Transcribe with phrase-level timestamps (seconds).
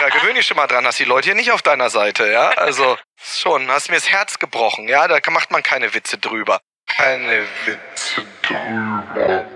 [0.00, 2.50] Amira, gewöhn dich schon mal dran, dass die Leute hier nicht auf deiner Seite, ja?
[2.50, 5.06] Also, schon, hast mir das Herz gebrochen, ja?
[5.08, 6.60] Da macht man keine Witze drüber.
[6.86, 9.46] Keine Witze drüber.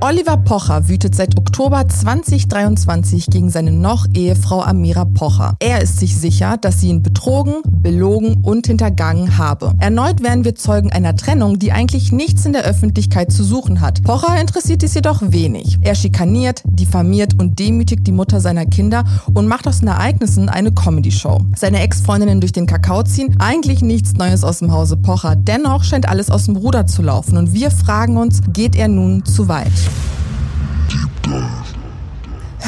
[0.00, 5.56] Oliver Pocher wütet seit Oktober 2023 gegen seine noch Ehefrau Amira Pocher.
[5.58, 9.74] Er ist sich sicher, dass sie ihn betrogen, belogen und hintergangen habe.
[9.80, 14.04] Erneut werden wir Zeugen einer Trennung, die eigentlich nichts in der Öffentlichkeit zu suchen hat.
[14.04, 15.78] Pocher interessiert es jedoch wenig.
[15.80, 19.02] Er schikaniert, diffamiert und demütigt die Mutter seiner Kinder
[19.34, 21.40] und macht aus den Ereignissen eine Comedy-Show.
[21.56, 25.34] Seine Ex-Freundinnen durch den Kakao ziehen, eigentlich nichts Neues aus dem Hause Pocher.
[25.34, 29.24] Dennoch scheint alles aus dem Ruder zu laufen und wir fragen uns, geht er nun
[29.24, 29.87] zu weit?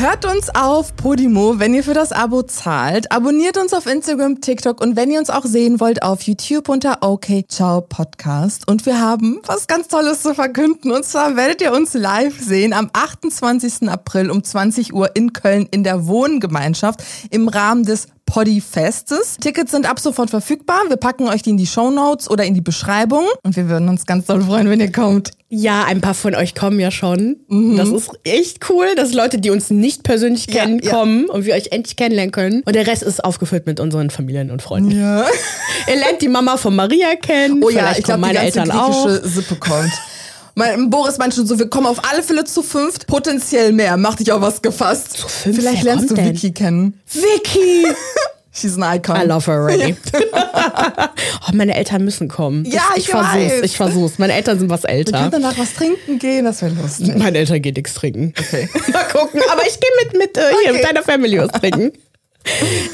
[0.01, 3.13] Hört uns auf Podimo, wenn ihr für das Abo zahlt.
[3.13, 7.03] Abonniert uns auf Instagram, TikTok und wenn ihr uns auch sehen wollt, auf YouTube unter
[7.03, 8.67] OK Ciao Podcast.
[8.67, 10.91] Und wir haben was ganz Tolles zu verkünden.
[10.91, 13.91] Und zwar werdet ihr uns live sehen am 28.
[13.91, 19.37] April um 20 Uhr in Köln in der Wohngemeinschaft im Rahmen des Poddy Festes.
[19.41, 20.81] Tickets sind ab sofort verfügbar.
[20.89, 23.25] Wir packen euch die in die Show Notes oder in die Beschreibung.
[23.43, 25.33] Und wir würden uns ganz doll freuen, wenn ihr kommt.
[25.49, 27.39] Ja, ein paar von euch kommen ja schon.
[27.49, 27.77] Mhm.
[27.77, 30.97] Das ist echt cool, dass Leute, die uns nicht persönlich kennen, ja, ja.
[30.97, 32.63] kommen und wir euch endlich kennenlernen können.
[32.65, 34.93] Und der Rest ist aufgefüllt mit unseren Familien und Freunden.
[34.93, 35.27] Ja.
[35.89, 37.63] ihr lernt die Mama von Maria kennen.
[37.65, 39.29] Oh ja, Vielleicht ich glaube, meine die ganze Eltern griechische auch.
[39.29, 39.93] Sippe kommt.
[40.55, 43.97] Mein, Boris meinte schon so, wir kommen auf alle Fälle zu fünft, potenziell mehr.
[43.97, 45.13] Mach dich auch was gefasst.
[45.13, 45.57] Zu fünf?
[45.57, 46.27] Vielleicht lernst du denn?
[46.27, 47.01] Vicky kennen.
[47.07, 47.87] Vicky!
[48.53, 49.17] She's an icon.
[49.17, 49.95] I love her already.
[50.13, 52.65] oh, meine Eltern müssen kommen.
[52.65, 53.63] Ja, ich, ich, ich versuch's.
[53.63, 54.19] Ich versuch's.
[54.19, 55.13] Meine Eltern sind was älter.
[55.13, 57.15] Wir können danach was trinken gehen, das wäre lustig.
[57.17, 58.35] Meine Eltern gehen nichts trinken.
[58.39, 58.69] Okay.
[58.93, 59.41] Mal gucken.
[59.53, 60.73] Aber ich gehe mit, mit, äh, hier, okay.
[60.73, 61.93] mit deiner Family was trinken.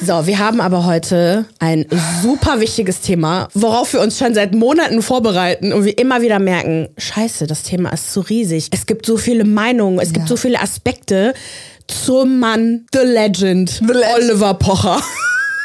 [0.04, 1.86] So, wir haben aber heute ein
[2.22, 6.88] super wichtiges Thema, worauf wir uns schon seit Monaten vorbereiten und wir immer wieder merken,
[6.98, 8.68] scheiße, das Thema ist zu riesig.
[8.72, 10.14] Es gibt so viele Meinungen, es ja.
[10.14, 11.34] gibt so viele Aspekte
[11.86, 14.14] zum Mann, The Legend, the Legend.
[14.16, 15.00] Oliver Pocher.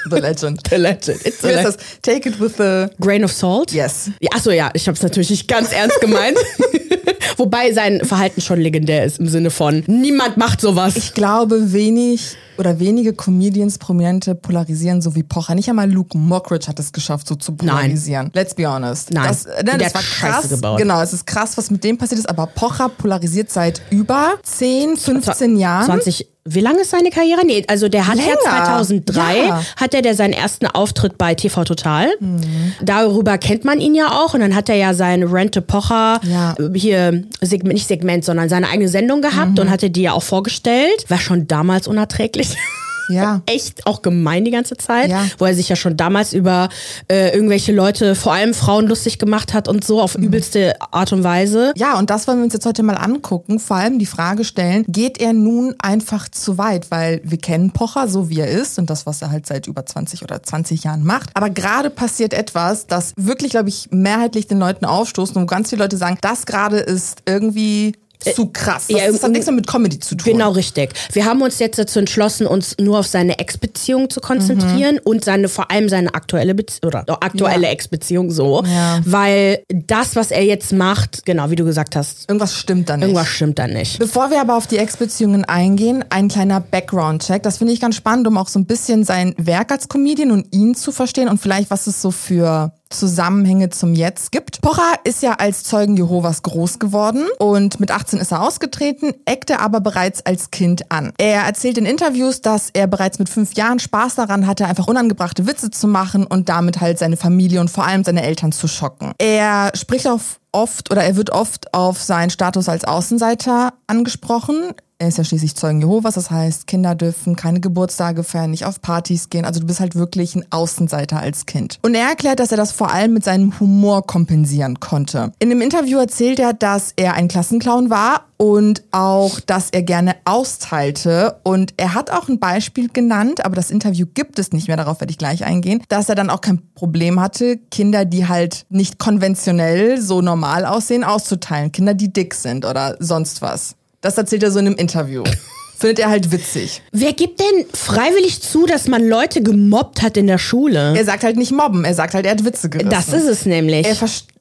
[0.09, 0.61] The Legend.
[0.69, 1.25] The Legend.
[1.25, 1.77] It's Wie ist das?
[2.01, 3.71] Take it with a grain of salt?
[3.71, 4.09] Yes.
[4.19, 6.37] Ja, achso, ja, ich habe es natürlich nicht ganz ernst gemeint.
[7.37, 10.95] Wobei sein Verhalten schon legendär ist im Sinne von niemand macht sowas.
[10.95, 15.55] Ich glaube, wenig oder wenige Comedians, Prominente polarisieren so wie Pocher.
[15.55, 18.31] Nicht einmal Luke Mockridge hat es geschafft, so zu polarisieren.
[18.33, 18.43] Nein.
[18.43, 19.11] Let's be honest.
[19.11, 19.27] Nein.
[19.27, 20.49] Das, ne, das war krass.
[20.49, 20.77] Gebaut.
[20.77, 22.29] Genau, es ist krass, was mit dem passiert ist.
[22.29, 25.85] Aber Pocher polarisiert seit über 10, 15 Jahren.
[25.85, 27.45] 20 wie lange ist seine Karriere?
[27.45, 28.29] Nee, also der hat Länger.
[28.43, 29.63] ja 2003 ja.
[29.75, 32.09] hat er der seinen ersten Auftritt bei TV Total.
[32.19, 32.73] Mhm.
[32.81, 36.55] Darüber kennt man ihn ja auch und dann hat er ja sein Rente Pocher ja.
[36.73, 39.59] hier Segment, nicht Segment, sondern seine eigene Sendung gehabt mhm.
[39.59, 41.05] und hatte die ja auch vorgestellt.
[41.09, 42.55] War schon damals unerträglich.
[43.13, 43.41] Ja.
[43.45, 45.25] Echt auch gemein die ganze Zeit, ja.
[45.37, 46.69] wo er sich ja schon damals über
[47.09, 50.25] äh, irgendwelche Leute, vor allem Frauen, lustig gemacht hat und so auf mhm.
[50.25, 51.73] übelste Art und Weise.
[51.75, 53.59] Ja, und das wollen wir uns jetzt heute mal angucken.
[53.59, 56.91] Vor allem die Frage stellen, geht er nun einfach zu weit?
[56.91, 59.85] Weil wir kennen Pocher so wie er ist und das, was er halt seit über
[59.85, 61.29] 20 oder 20 Jahren macht.
[61.33, 65.83] Aber gerade passiert etwas, das wirklich, glaube ich, mehrheitlich den Leuten aufstoßen und ganz viele
[65.83, 67.93] Leute sagen, das gerade ist irgendwie
[68.23, 68.87] zu krass.
[68.87, 70.33] Das, ja, das hat nichts mehr mit Comedy zu tun.
[70.33, 70.93] Genau, richtig.
[71.13, 75.01] Wir haben uns jetzt dazu entschlossen, uns nur auf seine Ex-Beziehung zu konzentrieren mhm.
[75.03, 77.71] und seine, vor allem seine aktuelle Beziehung, oder aktuelle ja.
[77.71, 78.63] Ex-Beziehung so.
[78.65, 78.99] Ja.
[79.05, 82.29] Weil das, was er jetzt macht, genau, wie du gesagt hast.
[82.29, 83.03] Irgendwas stimmt da nicht.
[83.03, 83.99] Irgendwas stimmt da nicht.
[83.99, 87.43] Bevor wir aber auf die Ex-Beziehungen eingehen, ein kleiner Background-Check.
[87.43, 90.53] Das finde ich ganz spannend, um auch so ein bisschen sein Werk als Comedian und
[90.53, 94.61] ihn zu verstehen und vielleicht, was es so für Zusammenhänge zum Jetzt gibt.
[94.61, 99.59] Pocher ist ja als Zeugen Jehovas groß geworden und mit 18 ist er ausgetreten, eckte
[99.59, 101.13] aber bereits als Kind an.
[101.17, 105.47] Er erzählt in Interviews, dass er bereits mit fünf Jahren Spaß daran hatte, einfach unangebrachte
[105.47, 109.13] Witze zu machen und damit halt seine Familie und vor allem seine Eltern zu schocken.
[109.17, 110.19] Er spricht auch
[110.51, 114.73] oft oder er wird oft auf seinen Status als Außenseiter angesprochen.
[115.01, 118.83] Er ist ja schließlich Zeugen Jehovas, das heißt, Kinder dürfen keine Geburtstage feiern, nicht auf
[118.83, 119.45] Partys gehen.
[119.45, 121.79] Also du bist halt wirklich ein Außenseiter als Kind.
[121.81, 125.31] Und er erklärt, dass er das vor allem mit seinem Humor kompensieren konnte.
[125.39, 130.17] In dem Interview erzählt er, dass er ein Klassenclown war und auch, dass er gerne
[130.25, 131.39] austeilte.
[131.41, 134.99] Und er hat auch ein Beispiel genannt, aber das Interview gibt es nicht mehr, darauf
[135.01, 138.99] werde ich gleich eingehen, dass er dann auch kein Problem hatte, Kinder, die halt nicht
[138.99, 141.71] konventionell so normal aussehen, auszuteilen.
[141.71, 143.77] Kinder, die dick sind oder sonst was.
[144.01, 145.23] Das erzählt er so in einem Interview.
[145.77, 146.83] Findet er halt witzig.
[146.91, 150.95] Wer gibt denn freiwillig zu, dass man Leute gemobbt hat in der Schule?
[150.95, 152.91] Er sagt halt nicht mobben, er sagt halt, er hat Witze gerissen.
[152.91, 153.87] Das ist es nämlich.
[153.87, 153.95] Er,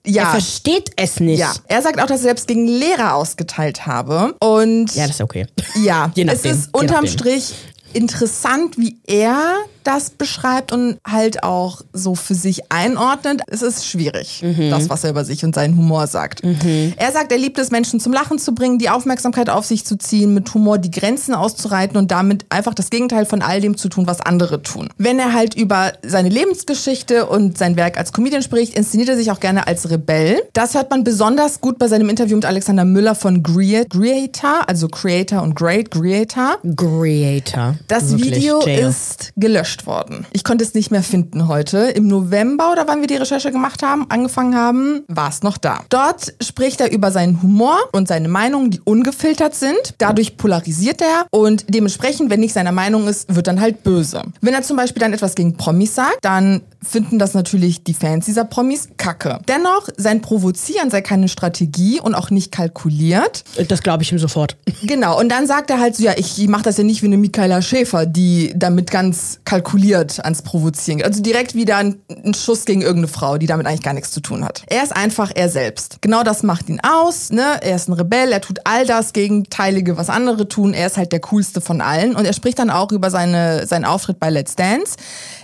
[0.06, 0.24] ja.
[0.24, 1.38] er versteht es nicht.
[1.38, 1.54] Ja.
[1.66, 4.34] Er sagt auch, dass er selbst gegen Lehrer ausgeteilt habe.
[4.40, 5.46] Und ja, das ist okay.
[5.82, 6.50] Ja, Je nachdem.
[6.50, 7.54] es ist unterm Strich
[7.94, 14.42] interessant, wie er das beschreibt und halt auch so für sich einordnet, es ist schwierig,
[14.42, 14.70] mhm.
[14.70, 16.44] das, was er über sich und seinen Humor sagt.
[16.44, 16.94] Mhm.
[16.96, 19.96] Er sagt, er liebt es, Menschen zum Lachen zu bringen, die Aufmerksamkeit auf sich zu
[19.96, 23.88] ziehen, mit Humor die Grenzen auszureiten und damit einfach das Gegenteil von all dem zu
[23.88, 24.88] tun, was andere tun.
[24.98, 29.30] Wenn er halt über seine Lebensgeschichte und sein Werk als Comedian spricht, inszeniert er sich
[29.30, 30.42] auch gerne als Rebell.
[30.52, 35.42] Das hört man besonders gut bei seinem Interview mit Alexander Müller von Creator, also Creator
[35.42, 36.58] und Great Creator.
[36.76, 37.76] Creator.
[37.88, 38.88] Das Wirklich, Video Jail.
[38.88, 40.26] ist gelöscht worden.
[40.32, 41.78] Ich konnte es nicht mehr finden heute.
[41.78, 45.80] Im November oder wann wir die Recherche gemacht haben, angefangen haben, war es noch da.
[45.88, 49.94] Dort spricht er über seinen Humor und seine Meinungen, die ungefiltert sind.
[49.98, 54.22] Dadurch polarisiert er und dementsprechend, wenn nicht seiner Meinung ist, wird dann halt böse.
[54.40, 58.24] Wenn er zum Beispiel dann etwas gegen Promis sagt, dann finden das natürlich die Fans
[58.24, 59.38] dieser Promis kacke.
[59.48, 63.44] Dennoch, sein Provozieren sei keine Strategie und auch nicht kalkuliert.
[63.68, 64.56] Das glaube ich ihm sofort.
[64.82, 67.18] Genau, und dann sagt er halt so, ja, ich mache das ja nicht wie eine
[67.18, 71.02] Michaela Schäfer, die damit ganz kalkuliert ans Provozieren.
[71.02, 74.20] Also direkt wieder ein, ein Schuss gegen irgendeine Frau, die damit eigentlich gar nichts zu
[74.20, 74.62] tun hat.
[74.66, 75.98] Er ist einfach er selbst.
[76.00, 77.58] Genau das macht ihn aus, ne?
[77.62, 80.74] Er ist ein Rebell, er tut all das Gegenteilige, was andere tun.
[80.74, 83.84] Er ist halt der coolste von allen und er spricht dann auch über seine, seinen
[83.84, 84.96] Auftritt bei Let's Dance.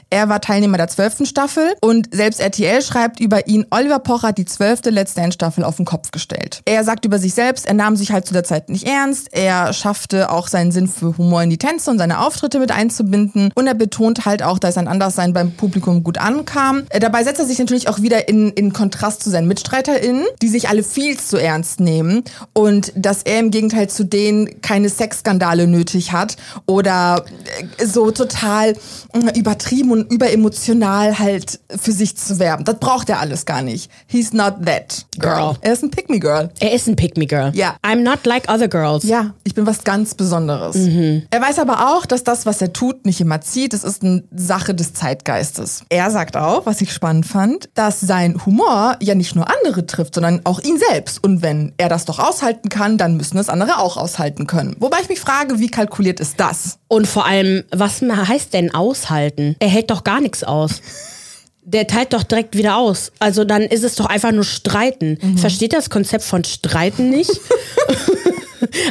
[0.08, 4.38] Er war Teilnehmer der zwölften Staffel und selbst RTL schreibt über ihn, Oliver Pocher hat
[4.38, 6.62] die zwölfte Let's Dance Staffel auf den Kopf gestellt.
[6.64, 9.73] Er sagt über sich selbst, er nahm sich halt zu der Zeit nicht ernst, er
[9.73, 13.67] schaffte auch seinen Sinn für Humor in die Tänze und seine Auftritte mit einzubinden und
[13.67, 16.85] er betont halt auch, dass sein Anderssein beim Publikum gut ankam.
[16.91, 20.49] Äh, dabei setzt er sich natürlich auch wieder in, in Kontrast zu seinen MitstreiterInnen, die
[20.49, 25.67] sich alle viel zu ernst nehmen und dass er im Gegenteil zu denen keine Sexskandale
[25.67, 26.37] nötig hat
[26.67, 27.25] oder
[27.79, 28.75] äh, so total
[29.12, 32.64] äh, übertrieben und überemotional halt für sich zu werben.
[32.64, 33.90] Das braucht er alles gar nicht.
[34.06, 35.56] He's not that girl.
[35.60, 36.50] Er ist ein Pick Me Girl.
[36.60, 37.50] Er ist ein Pick Me Girl.
[37.54, 37.76] Ja.
[37.82, 39.04] I'm not like other girls.
[39.04, 40.76] Ja, ich bin was ganz Besonderes.
[40.76, 41.22] Mhm.
[41.31, 43.75] Er weiß aber auch, dass das, was er tut, nicht immer zieht.
[43.75, 45.84] Es ist eine Sache des Zeitgeistes.
[45.88, 50.14] Er sagt auch, was ich spannend fand, dass sein Humor ja nicht nur andere trifft,
[50.14, 51.22] sondern auch ihn selbst.
[51.25, 54.76] Und wenn er das doch aushalten kann, dann müssen es andere auch aushalten können.
[54.78, 56.78] Wobei ich mich frage, wie kalkuliert ist das?
[56.88, 59.56] Und vor allem, was heißt denn aushalten?
[59.58, 60.81] Er hält doch gar nichts aus.
[61.62, 63.11] Der teilt doch direkt wieder aus.
[63.19, 65.19] Also dann ist es doch einfach nur Streiten.
[65.21, 65.38] Mhm.
[65.38, 67.31] Versteht das Konzept von Streiten nicht?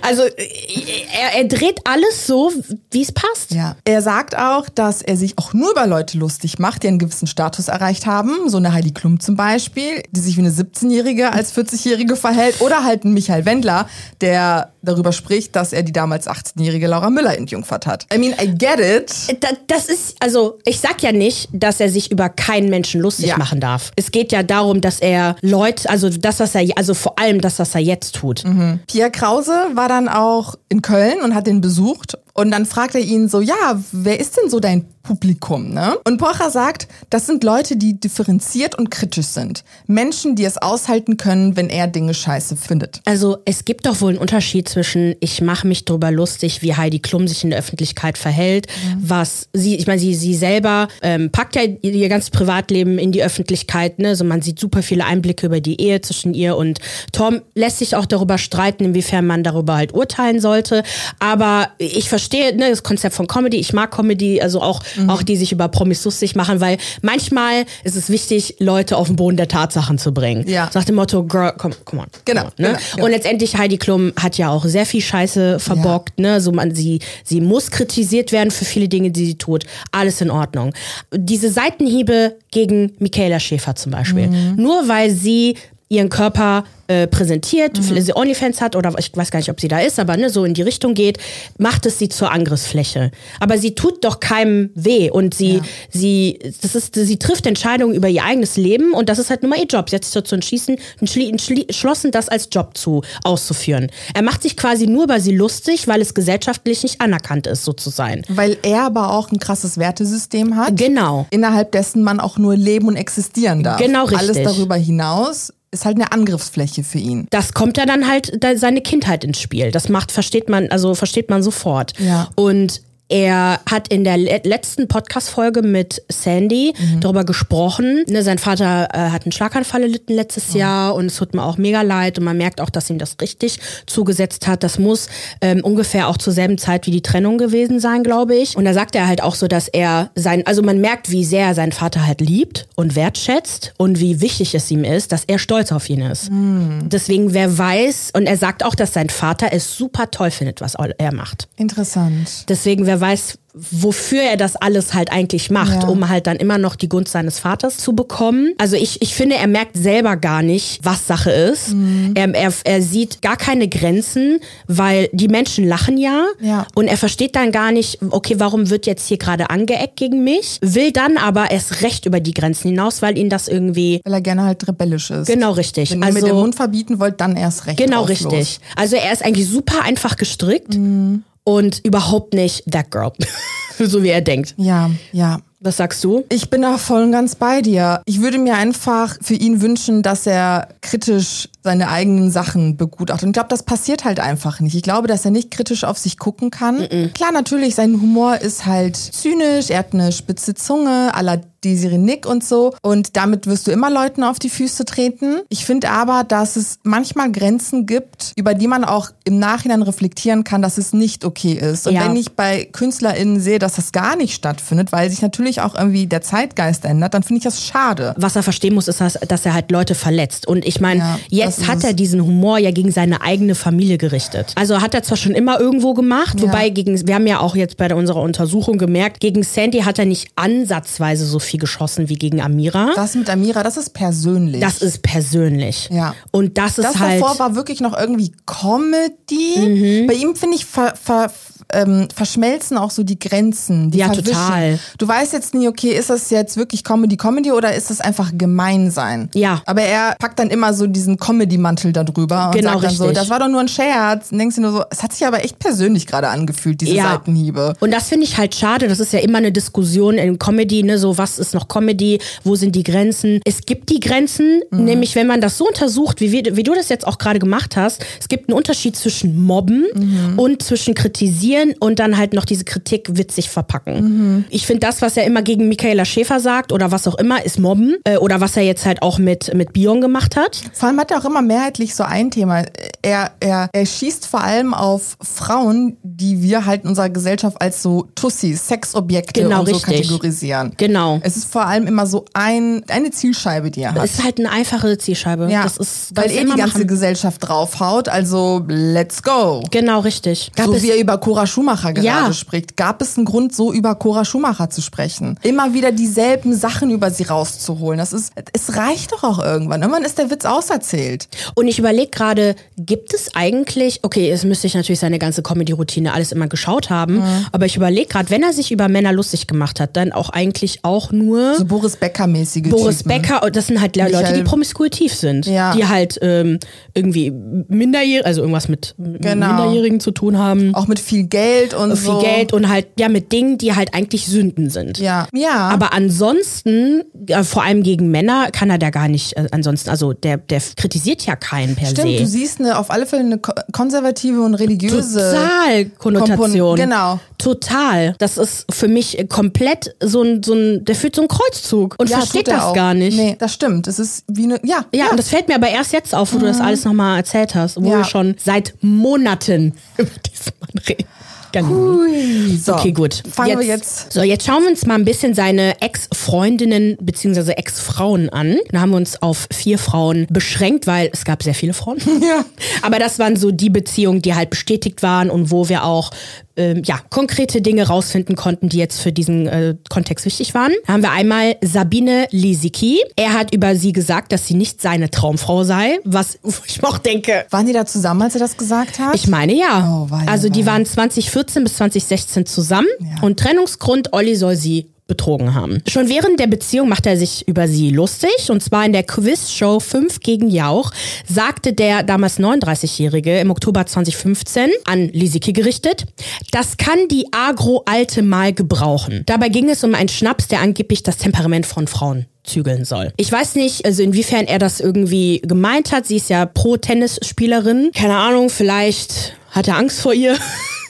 [0.01, 2.51] Also er, er dreht alles so,
[2.91, 3.51] wie es passt.
[3.51, 3.75] Ja.
[3.85, 7.27] Er sagt auch, dass er sich auch nur über Leute lustig macht, die einen gewissen
[7.27, 8.49] Status erreicht haben.
[8.49, 12.61] So eine Heidi Klum zum Beispiel, die sich wie eine 17-Jährige als 40-Jährige verhält.
[12.61, 13.87] Oder halt ein Michael Wendler,
[14.21, 18.05] der darüber spricht, dass er die damals 18-jährige Laura Müller entjungfert hat.
[18.13, 19.37] I mean, I get it.
[19.67, 23.37] Das ist, also ich sag ja nicht, dass er sich über keinen Menschen lustig ja.
[23.37, 23.91] machen darf.
[23.95, 27.59] Es geht ja darum, dass er Leute, also das, was er, also vor allem das,
[27.59, 28.43] was er jetzt tut.
[28.45, 28.79] Mhm.
[28.87, 33.01] Pierre Krause war dann auch in Köln und hat den besucht und dann fragt er
[33.01, 35.97] ihn so, ja, wer ist denn so dein Publikum, ne?
[36.03, 39.63] Und Pocher sagt, das sind Leute, die differenziert und kritisch sind.
[39.87, 43.01] Menschen, die es aushalten können, wenn er Dinge scheiße findet.
[43.05, 46.99] Also es gibt doch wohl einen Unterschied zwischen, ich mache mich drüber lustig, wie Heidi
[46.99, 49.09] Klum sich in der Öffentlichkeit verhält, mhm.
[49.09, 53.23] was sie, ich meine, sie, sie selber ähm, packt ja ihr ganzes Privatleben in die
[53.23, 54.09] Öffentlichkeit, ne?
[54.09, 56.79] Also man sieht super viele Einblicke über die Ehe zwischen ihr und
[57.11, 57.41] Tom.
[57.53, 60.83] Lässt sich auch darüber streiten, inwiefern man darüber halt urteilen sollte.
[61.19, 63.57] Aber ich verstehe verstehe ne, das Konzept von Comedy.
[63.57, 65.09] Ich mag Comedy, also auch, mhm.
[65.09, 69.15] auch die sich über Promis lustig machen, weil manchmal ist es wichtig, Leute auf den
[69.15, 70.47] Boden der Tatsachen zu bringen.
[70.47, 70.69] Ja.
[70.73, 72.07] Nach dem Motto, Girl, come, come on.
[72.25, 72.77] Genau, on, ne?
[72.93, 76.13] genau, Und letztendlich Heidi Klum hat ja auch sehr viel Scheiße verbockt.
[76.17, 76.33] Ja.
[76.33, 76.41] Ne?
[76.41, 79.65] So man, sie, sie muss kritisiert werden für viele Dinge, die sie tut.
[79.91, 80.73] Alles in Ordnung.
[81.13, 84.27] Diese Seitenhiebe gegen Michaela Schäfer zum Beispiel.
[84.27, 84.55] Mhm.
[84.55, 85.55] Nur weil sie
[85.87, 87.99] ihren Körper äh, präsentiert, mhm.
[88.01, 90.45] sie Onlyfans hat oder ich weiß gar nicht, ob sie da ist, aber ne, so
[90.45, 91.17] in die Richtung geht,
[91.57, 93.11] macht es sie zur Angriffsfläche.
[93.39, 95.61] Aber sie tut doch keinem weh und sie, ja.
[95.89, 99.51] sie, das ist, sie trifft Entscheidungen über ihr eigenes Leben und das ist halt nun
[99.51, 99.89] mal ihr Job.
[99.89, 103.91] Sie hat sich dazu entschließen, entschlossen, das als Job zu auszuführen.
[104.13, 107.73] Er macht sich quasi nur über sie lustig, weil es gesellschaftlich nicht anerkannt ist, so
[107.73, 108.23] zu sein.
[108.29, 110.77] Weil er aber auch ein krasses Wertesystem hat.
[110.77, 111.27] Genau.
[111.29, 113.79] Innerhalb dessen man auch nur leben und existieren darf.
[113.79, 114.19] Genau richtig.
[114.19, 117.27] Alles darüber hinaus ist halt eine Angriffsfläche für ihn.
[117.29, 119.71] Das kommt ja dann halt seine Kindheit ins Spiel.
[119.71, 121.93] Das macht, versteht man, also versteht man sofort.
[121.99, 122.29] Ja.
[122.35, 127.01] Und er hat in der letzten Podcast-Folge mit Sandy mhm.
[127.01, 128.03] darüber gesprochen.
[128.07, 130.57] Ne, sein Vater äh, hat einen Schlaganfall erlitten letztes oh.
[130.57, 133.17] Jahr und es tut mir auch mega leid und man merkt auch, dass ihm das
[133.21, 134.63] richtig zugesetzt hat.
[134.63, 135.07] Das muss
[135.41, 138.57] ähm, ungefähr auch zur selben Zeit wie die Trennung gewesen sein, glaube ich.
[138.57, 141.47] Und da sagt er halt auch so, dass er sein, also man merkt, wie sehr
[141.47, 145.37] er seinen Vater halt liebt und wertschätzt und wie wichtig es ihm ist, dass er
[145.37, 146.31] stolz auf ihn ist.
[146.31, 146.89] Mhm.
[146.89, 150.75] Deswegen, wer weiß, und er sagt auch, dass sein Vater es super toll findet, was
[150.97, 151.47] er macht.
[151.55, 152.49] Interessant.
[152.49, 155.87] Deswegen, wer wer weiß, wofür er das alles halt eigentlich macht, ja.
[155.87, 158.53] um halt dann immer noch die Gunst seines Vaters zu bekommen.
[158.57, 161.73] Also ich, ich finde, er merkt selber gar nicht, was Sache ist.
[161.73, 162.11] Mhm.
[162.15, 166.97] Er, er, er sieht gar keine Grenzen, weil die Menschen lachen ja, ja und er
[166.97, 170.59] versteht dann gar nicht, okay, warum wird jetzt hier gerade angeeckt gegen mich?
[170.61, 174.01] Will dann aber erst recht über die Grenzen hinaus, weil ihn das irgendwie...
[174.03, 175.27] Weil er gerne halt rebellisch ist.
[175.27, 175.91] Genau, richtig.
[175.91, 177.77] Wenn also, ihr mit dem Mund verbieten wollt, dann erst recht.
[177.77, 178.31] Genau, richtig.
[178.31, 178.59] Los.
[178.75, 180.75] Also er ist eigentlich super einfach gestrickt.
[180.75, 183.13] Mhm und überhaupt nicht that girl,
[183.79, 184.53] so wie er denkt.
[184.57, 185.39] Ja, ja.
[185.61, 186.23] Was sagst du?
[186.29, 188.01] Ich bin da voll und ganz bei dir.
[188.05, 193.23] Ich würde mir einfach für ihn wünschen, dass er kritisch seine eigenen Sachen begutachtet.
[193.23, 194.75] Und ich glaube, das passiert halt einfach nicht.
[194.75, 196.81] Ich glaube, dass er nicht kritisch auf sich gucken kann.
[196.81, 197.13] Mm -mm.
[197.13, 202.25] Klar, natürlich, sein Humor ist halt zynisch, er hat eine spitze Zunge, aller Desiree Nick
[202.25, 202.73] und so.
[202.81, 205.41] Und damit wirst du immer Leuten auf die Füße treten.
[205.49, 210.43] Ich finde aber, dass es manchmal Grenzen gibt, über die man auch im Nachhinein reflektieren
[210.43, 211.87] kann, dass es nicht okay ist.
[211.87, 212.05] Und ja.
[212.05, 216.05] wenn ich bei KünstlerInnen sehe, dass das gar nicht stattfindet, weil sich natürlich auch irgendwie
[216.05, 218.13] der Zeitgeist ändert, dann finde ich das schade.
[218.17, 220.47] Was er verstehen muss, ist, dass er halt Leute verletzt.
[220.47, 224.53] Und ich meine, ja, jetzt hat er diesen Humor ja gegen seine eigene Familie gerichtet.
[224.55, 226.47] Also hat er zwar schon immer irgendwo gemacht, ja.
[226.47, 230.05] wobei gegen, wir haben ja auch jetzt bei unserer Untersuchung gemerkt, gegen Sandy hat er
[230.05, 232.91] nicht ansatzweise so viel viel geschossen wie gegen Amira.
[232.95, 234.61] Das mit Amira, das ist persönlich.
[234.61, 235.89] Das ist persönlich.
[235.91, 236.15] Ja.
[236.31, 237.21] Und das ist das halt.
[237.21, 240.03] Das davor war wirklich noch irgendwie Comedy.
[240.03, 240.07] Mhm.
[240.07, 241.31] Bei ihm finde ich ver, ver,
[241.75, 243.91] ähm, verschmelzen auch so die Grenzen.
[243.91, 244.33] Die ja, verwischen.
[244.33, 244.79] total.
[244.97, 249.29] Du weißt jetzt nie, okay, ist das jetzt wirklich Comedy-Comedy oder ist das einfach Gemeinsein?
[249.33, 249.61] Ja.
[249.65, 253.07] Aber er packt dann immer so diesen Comedy-Mantel da drüber und genau, sagt dann richtig.
[253.07, 254.31] so, das war doch nur ein Scherz.
[254.31, 257.11] Und denkst du nur so, es hat sich aber echt persönlich gerade angefühlt, diese ja.
[257.11, 257.73] Seitenhiebe.
[257.79, 258.87] Und das finde ich halt schade.
[258.87, 262.55] Das ist ja immer eine Diskussion in Comedy, ne, so was ist noch Comedy, wo
[262.55, 263.41] sind die Grenzen?
[263.45, 264.85] Es gibt die Grenzen, mhm.
[264.85, 267.75] nämlich wenn man das so untersucht, wie, wir, wie du das jetzt auch gerade gemacht
[267.75, 270.39] hast, es gibt einen Unterschied zwischen Mobben mhm.
[270.39, 274.01] und zwischen Kritisieren kritisieren und dann halt noch diese Kritik witzig verpacken.
[274.01, 274.45] Mhm.
[274.49, 277.59] Ich finde das, was er immer gegen Michaela Schäfer sagt oder was auch immer, ist
[277.59, 277.97] Mobben.
[278.03, 280.61] Äh, oder was er jetzt halt auch mit, mit Bion gemacht hat.
[280.73, 282.63] Vor allem hat er auch immer mehrheitlich so ein Thema.
[283.01, 287.81] Er, er, er schießt vor allem auf Frauen, die wir halt in unserer Gesellschaft als
[287.81, 290.07] so Tussis, Sexobjekte genau, und so richtig.
[290.07, 290.73] kategorisieren.
[290.77, 291.19] Genau.
[291.23, 294.03] Es ist vor allem immer so ein, eine Zielscheibe, die er hat.
[294.03, 295.47] Es ist halt eine einfache Zielscheibe.
[295.49, 296.87] Ja, das ist, weil er die ganze machen.
[296.87, 299.63] Gesellschaft draufhaut, also let's go.
[299.71, 300.51] Genau, richtig.
[300.55, 302.33] Gab so wie er über Cora Schumacher gerade ja.
[302.33, 305.39] spricht, gab es einen Grund, so über Cora Schumacher zu sprechen.
[305.43, 307.97] Immer wieder dieselben Sachen über sie rauszuholen.
[307.97, 309.81] Das ist, es reicht doch auch irgendwann.
[309.81, 311.27] Irgendwann ist der Witz auserzählt.
[311.55, 316.13] Und ich überlege gerade, gibt es eigentlich, okay, es müsste ich natürlich seine ganze Comedy-Routine
[316.13, 317.45] alles immer geschaut haben, mhm.
[317.51, 320.79] aber ich überlege gerade, wenn er sich über Männer lustig gemacht hat, dann auch eigentlich
[320.83, 321.55] auch nur.
[321.55, 323.21] So Boris Becker-mäßige Boris Typen.
[323.21, 325.45] Becker, das sind halt Leute, die promiskuitiv sind.
[325.45, 325.73] Ja.
[325.75, 326.59] Die halt ähm,
[326.93, 329.47] irgendwie minderjährig, also irgendwas mit genau.
[329.47, 330.73] Minderjährigen zu tun haben.
[330.75, 331.34] Auch mit viel Geld
[331.73, 332.19] und viel so.
[332.19, 334.97] Geld und halt ja mit Dingen, die halt eigentlich Sünden sind.
[334.97, 335.27] Ja.
[335.33, 335.69] Ja.
[335.69, 339.37] Aber ansonsten, äh, vor allem gegen Männer, kann er da gar nicht.
[339.37, 342.17] Äh, ansonsten, also der, der kritisiert ja keinen per Stimmt, se.
[342.17, 343.39] du siehst eine, auf alle Fälle eine
[343.71, 346.75] konservative und religiöse Total Konnotation.
[346.75, 347.19] genau.
[347.37, 348.15] Total.
[348.19, 352.09] Das ist für mich komplett so ein, so ein der führt so einen Kreuzzug und
[352.09, 352.73] ja, versteht das auch.
[352.73, 353.17] gar nicht.
[353.17, 353.87] Nee, das stimmt.
[353.87, 354.85] Es ist wie eine, ja.
[354.93, 355.11] Ja, ja.
[355.11, 356.41] und das fällt mir aber erst jetzt auf, wo mhm.
[356.41, 356.65] du das mhm.
[356.65, 357.97] alles nochmal erzählt hast, wo ja.
[357.97, 360.53] wir schon seit Monaten über diesen
[361.55, 361.69] reden.
[361.69, 362.57] Hui.
[362.57, 363.23] So, okay, gut.
[363.29, 364.13] Fangen jetzt, wir jetzt.
[364.13, 367.51] So, jetzt schauen wir uns mal ein bisschen seine Ex-Freundinnen bzw.
[367.53, 368.57] Ex-Frauen an.
[368.71, 371.97] Da haben wir uns auf vier Frauen beschränkt, weil es gab sehr viele Frauen.
[372.25, 372.43] Ja.
[372.81, 376.11] Aber das waren so die Beziehungen, die halt bestätigt waren und wo wir auch
[376.57, 380.71] ähm, ja, konkrete Dinge rausfinden konnten, die jetzt für diesen äh, Kontext wichtig waren.
[380.85, 382.99] Da haben wir einmal Sabine Lisicki.
[383.15, 387.45] Er hat über sie gesagt, dass sie nicht seine Traumfrau sei, was ich auch denke.
[387.49, 389.15] Waren die da zusammen, als er das gesagt hat?
[389.15, 390.05] Ich meine ja.
[390.05, 393.21] Oh, weia, also die waren 2014 bis 2016 zusammen ja.
[393.21, 395.81] und Trennungsgrund, Olli soll sie betrogen haben.
[395.87, 399.79] Schon während der Beziehung macht er sich über sie lustig und zwar in der Quizshow
[399.79, 400.91] 5 gegen Jauch
[401.27, 406.05] sagte der damals 39-Jährige im Oktober 2015 an Lisicki gerichtet,
[406.51, 409.23] das kann die Agro-Alte mal gebrauchen.
[409.25, 413.11] Dabei ging es um einen Schnaps, der angeblich das Temperament von Frauen zügeln soll.
[413.17, 416.05] Ich weiß nicht, also inwiefern er das irgendwie gemeint hat.
[416.05, 417.91] Sie ist ja Pro-Tennisspielerin.
[417.95, 420.37] Keine Ahnung, vielleicht hat er Angst vor ihr.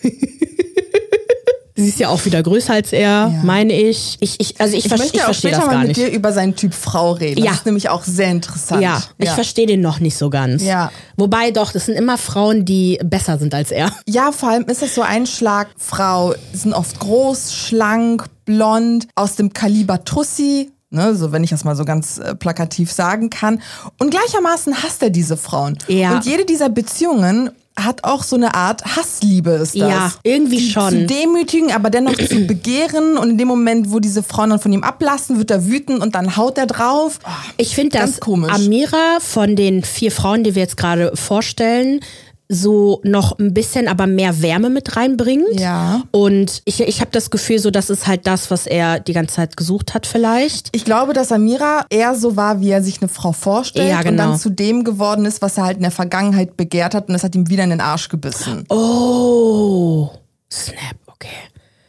[1.86, 3.42] Sie ist ja auch wieder größer als er, ja.
[3.44, 4.18] meine ich.
[4.20, 6.56] Ich, ich, also ich, ich möchte ich auch das gar mal mit dir über seinen
[6.56, 7.44] Typ Frau reden.
[7.44, 7.52] Ja.
[7.52, 8.82] Das ist nämlich auch sehr interessant.
[8.82, 10.64] Ja, ich verstehe den noch nicht so ganz.
[10.64, 10.92] Ja.
[11.16, 13.92] Wobei doch, das sind immer Frauen, die besser sind als er.
[14.08, 16.34] Ja, vor allem ist das so ein Schlag Frau.
[16.54, 20.72] Sind oft groß, schlank, blond, aus dem Kaliber Tussi.
[20.90, 23.62] Ne, so wenn ich das mal so ganz äh, plakativ sagen kann.
[24.00, 25.78] Und gleichermaßen hasst er diese Frauen.
[25.88, 26.16] Ja.
[26.16, 29.90] Und jede dieser Beziehungen hat auch so eine Art Hassliebe, ist das.
[29.90, 30.92] Ja, irgendwie die schon.
[30.92, 33.18] Zu demütigen, aber dennoch zu begehren.
[33.18, 36.16] Und in dem Moment, wo diese Frauen dann von ihm ablassen, wird er wütend und
[36.16, 37.20] dann haut er drauf.
[37.58, 38.54] Ich finde, dass komisch.
[38.54, 42.00] Amira von den vier Frauen, die wir jetzt gerade vorstellen,
[42.48, 45.60] so noch ein bisschen aber mehr Wärme mit reinbringt.
[45.60, 46.04] Ja.
[46.12, 49.36] Und ich, ich habe das Gefühl, so das ist halt das, was er die ganze
[49.36, 50.70] Zeit gesucht hat vielleicht.
[50.72, 54.04] Ich glaube, dass Amira eher so war, wie er sich eine Frau vorstellt Ja, und
[54.06, 54.24] genau.
[54.24, 57.24] dann zu dem geworden ist, was er halt in der Vergangenheit begehrt hat und das
[57.24, 58.66] hat ihm wieder in den Arsch gebissen.
[58.70, 60.10] Oh,
[60.52, 61.28] snap, okay.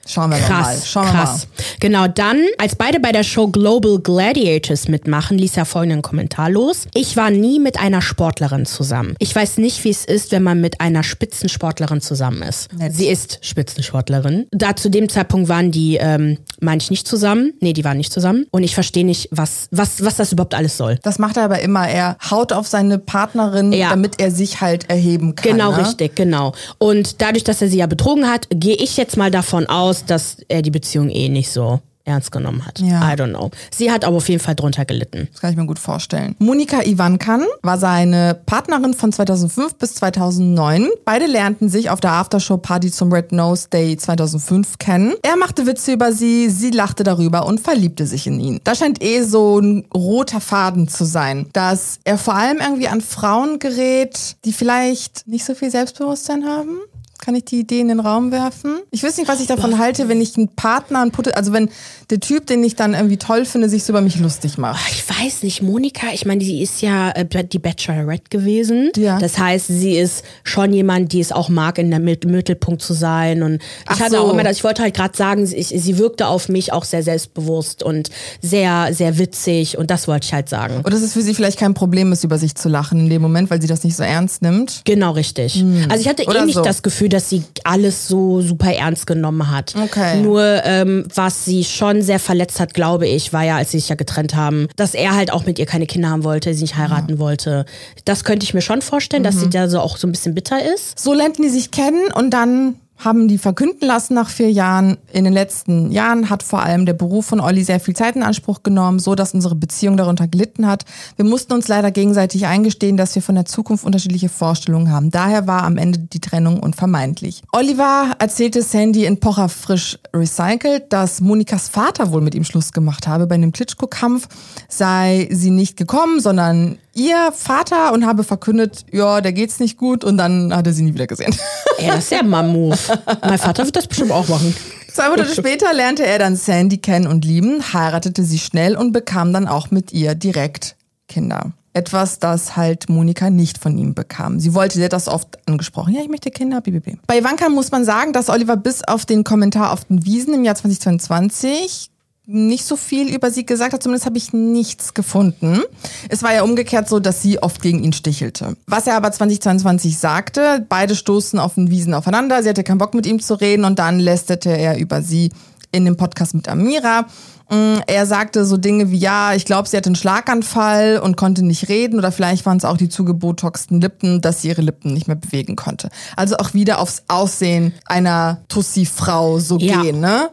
[0.06, 0.46] Schauen wir mal.
[0.46, 1.48] Krass, Schauen wir krass.
[1.80, 6.86] Genau, dann, als beide bei der Show Global Gladiators mitmachen, ließ er folgenden Kommentar los.
[6.94, 9.14] Ich war nie mit einer Sportlerin zusammen.
[9.18, 12.72] Ich weiß nicht, wie es ist, wenn man mit einer Spitzensportlerin zusammen ist.
[12.72, 12.94] Nett.
[12.94, 14.46] Sie ist Spitzensportlerin.
[14.52, 17.52] Da zu dem Zeitpunkt waren die, ähm, meine ich, nicht zusammen.
[17.60, 18.46] Nee, die waren nicht zusammen.
[18.50, 20.98] Und ich verstehe nicht, was, was, was das überhaupt alles soll.
[21.02, 21.88] Das macht er aber immer.
[21.88, 23.90] Er haut auf seine Partnerin, Ja.
[23.90, 25.52] damit er sich halt erheben kann.
[25.52, 25.78] Genau, ne?
[25.86, 26.52] richtig, genau.
[26.78, 30.38] Und dadurch, dass er sie ja betrogen hat, gehe ich jetzt mal davon aus, dass
[30.48, 32.78] er die Beziehung eh nicht so ernst genommen hat.
[32.78, 33.12] Ja.
[33.12, 33.50] I don't know.
[33.70, 35.28] Sie hat aber auf jeden Fall drunter gelitten.
[35.32, 36.36] Das kann ich mir gut vorstellen.
[36.38, 40.88] Monika Ivankan war seine Partnerin von 2005 bis 2009.
[41.04, 45.14] Beide lernten sich auf der Aftershow-Party zum Red Nose Day 2005 kennen.
[45.22, 48.60] Er machte Witze über sie, sie lachte darüber und verliebte sich in ihn.
[48.62, 53.00] Da scheint eh so ein roter Faden zu sein, dass er vor allem irgendwie an
[53.00, 56.78] Frauen gerät, die vielleicht nicht so viel Selbstbewusstsein haben.
[57.26, 58.76] Kann ich die Idee in den Raum werfen?
[58.92, 61.68] Ich weiß nicht, was ich davon halte, wenn ich einen Partner, einen also wenn
[62.08, 64.80] der Typ, den ich dann irgendwie toll finde, sich so über mich lustig macht.
[64.92, 68.92] Ich weiß nicht, Monika, ich meine, sie ist ja äh, die Bachelorette gewesen.
[68.96, 69.18] Ja.
[69.18, 72.92] Das heißt, sie ist schon jemand, die es auch mag, in der Mit- Mittelpunkt zu
[72.92, 73.42] sein.
[73.42, 74.18] Und ich Ach hatte so.
[74.18, 77.02] auch immer das, ich wollte halt gerade sagen, sie, sie wirkte auf mich auch sehr
[77.02, 78.08] selbstbewusst und
[78.40, 79.78] sehr, sehr witzig.
[79.78, 80.76] Und das wollte ich halt sagen.
[80.84, 83.20] Und dass es für sie vielleicht kein Problem ist, über sich zu lachen in dem
[83.20, 84.82] Moment, weil sie das nicht so ernst nimmt.
[84.84, 85.64] Genau, richtig.
[85.88, 86.62] Also ich hatte eh Oder nicht so.
[86.62, 89.74] das Gefühl, dass sie alles so super ernst genommen hat.
[89.74, 90.20] Okay.
[90.20, 93.88] Nur ähm, was sie schon sehr verletzt hat, glaube ich, war ja, als sie sich
[93.88, 96.76] ja getrennt haben, dass er halt auch mit ihr keine Kinder haben wollte, sie nicht
[96.76, 97.64] heiraten wollte.
[98.04, 100.58] Das könnte ich mir schon vorstellen, dass sie da so auch so ein bisschen bitter
[100.74, 100.98] ist.
[100.98, 104.96] So lernten die sich kennen und dann haben die verkünden lassen nach vier Jahren.
[105.12, 108.22] In den letzten Jahren hat vor allem der Beruf von Olli sehr viel Zeit in
[108.22, 110.84] Anspruch genommen, so dass unsere Beziehung darunter gelitten hat.
[111.16, 115.10] Wir mussten uns leider gegenseitig eingestehen, dass wir von der Zukunft unterschiedliche Vorstellungen haben.
[115.10, 117.42] Daher war am Ende die Trennung unvermeidlich.
[117.52, 123.06] Oliver erzählte Sandy in Pocher frisch recycelt, dass Monikas Vater wohl mit ihm Schluss gemacht
[123.06, 123.26] habe.
[123.26, 124.28] Bei einem Klitschko-Kampf
[124.68, 130.02] sei sie nicht gekommen, sondern ihr Vater und habe verkündet, ja, der geht's nicht gut
[130.02, 131.34] und dann hat er sie nie wieder gesehen.
[131.78, 132.98] Ey, das ist ja Mammove.
[133.22, 134.54] mein Vater wird das bestimmt auch machen.
[134.92, 139.32] Zwei Monate später lernte er dann Sandy kennen und lieben, heiratete sie schnell und bekam
[139.32, 140.74] dann auch mit ihr direkt
[141.06, 141.52] Kinder.
[141.74, 144.40] Etwas, das halt Monika nicht von ihm bekam.
[144.40, 145.92] Sie wollte, sie hat das oft angesprochen.
[145.92, 146.96] Ja, ich möchte Kinder, BBB.
[147.06, 150.42] Bei Ivanka muss man sagen, dass Oliver bis auf den Kommentar auf den Wiesen im
[150.42, 151.90] Jahr 2022
[152.26, 155.60] nicht so viel über sie gesagt hat, zumindest habe ich nichts gefunden.
[156.08, 158.56] Es war ja umgekehrt so, dass sie oft gegen ihn stichelte.
[158.66, 162.94] Was er aber 2022 sagte, beide stoßen auf den Wiesen aufeinander, sie hatte keinen Bock
[162.94, 165.30] mit ihm zu reden und dann lästerte er über sie
[165.72, 167.06] in dem Podcast mit Amira.
[167.48, 171.44] Mm, Er sagte so Dinge wie, ja, ich glaube, sie hatte einen Schlaganfall und konnte
[171.44, 175.06] nicht reden oder vielleicht waren es auch die zugebotoxten Lippen, dass sie ihre Lippen nicht
[175.06, 175.90] mehr bewegen konnte.
[176.16, 179.82] Also auch wieder aufs Aussehen einer Tussi-Frau so Ja.
[179.82, 180.30] gehen, ne?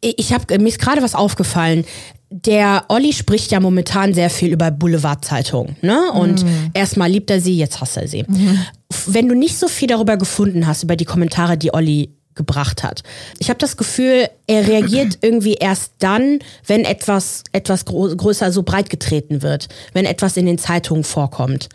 [0.00, 1.84] Ich habe mir ist gerade was aufgefallen.
[2.30, 6.12] Der Olli spricht ja momentan sehr viel über Boulevardzeitungen, ne?
[6.12, 8.26] Und erstmal liebt er sie, jetzt hasst er sie.
[9.06, 13.02] Wenn du nicht so viel darüber gefunden hast über die Kommentare, die Olli gebracht hat.
[13.38, 18.88] Ich habe das Gefühl, er reagiert irgendwie erst dann, wenn etwas etwas größer so breit
[18.88, 21.68] getreten wird, wenn etwas in den Zeitungen vorkommt.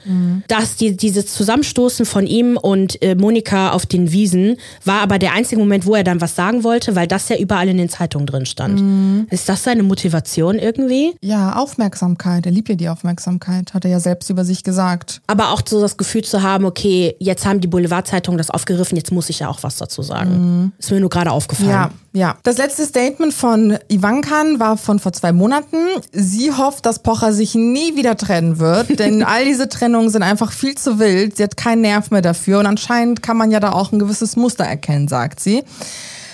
[0.47, 5.33] Dass die, dieses Zusammenstoßen von ihm und äh, Monika auf den Wiesen war aber der
[5.33, 8.25] einzige Moment, wo er dann was sagen wollte, weil das ja überall in den Zeitungen
[8.25, 9.27] drin stand.
[9.31, 11.13] Ist das seine Motivation irgendwie?
[11.21, 12.45] Ja, Aufmerksamkeit.
[12.45, 15.21] Er liebt ja die Aufmerksamkeit, hat er ja selbst über sich gesagt.
[15.27, 19.11] Aber auch so das Gefühl zu haben, okay, jetzt haben die Boulevardzeitungen das aufgegriffen, jetzt
[19.11, 20.31] muss ich ja auch was dazu sagen.
[20.77, 21.69] Ist mir nur gerade aufgefallen.
[21.69, 22.35] Ja, ja.
[22.43, 25.77] Das letzte Statement von Ivankan war von vor zwei Monaten.
[26.11, 30.51] Sie hofft, dass Pocher sich nie wieder trennen wird, denn all diese Trennungen sind einfach
[30.51, 31.37] viel zu wild.
[31.37, 34.35] Sie hat keinen Nerv mehr dafür und anscheinend kann man ja da auch ein gewisses
[34.35, 35.63] Muster erkennen, sagt sie.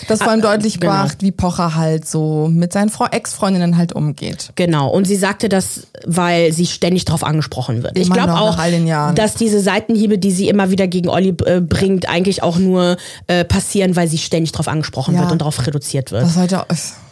[0.10, 0.94] Das vor allem deutlich genau.
[0.94, 4.52] macht, wie Pocher halt so mit seinen Ex-Freundinnen halt umgeht.
[4.56, 4.90] Genau.
[4.90, 7.98] Und sie sagte das, weil sie ständig darauf angesprochen wird.
[7.98, 11.62] Ich Immer glaube noch auch, dass diese Seitenhiebe, die sie immer wieder gegen Olli äh,
[11.62, 15.22] bringt, eigentlich auch nur äh, passieren, weil sie ständig darauf angesprochen Ja.
[15.22, 16.24] wird und darauf reduziert wird.
[16.24, 16.66] Das ist heute,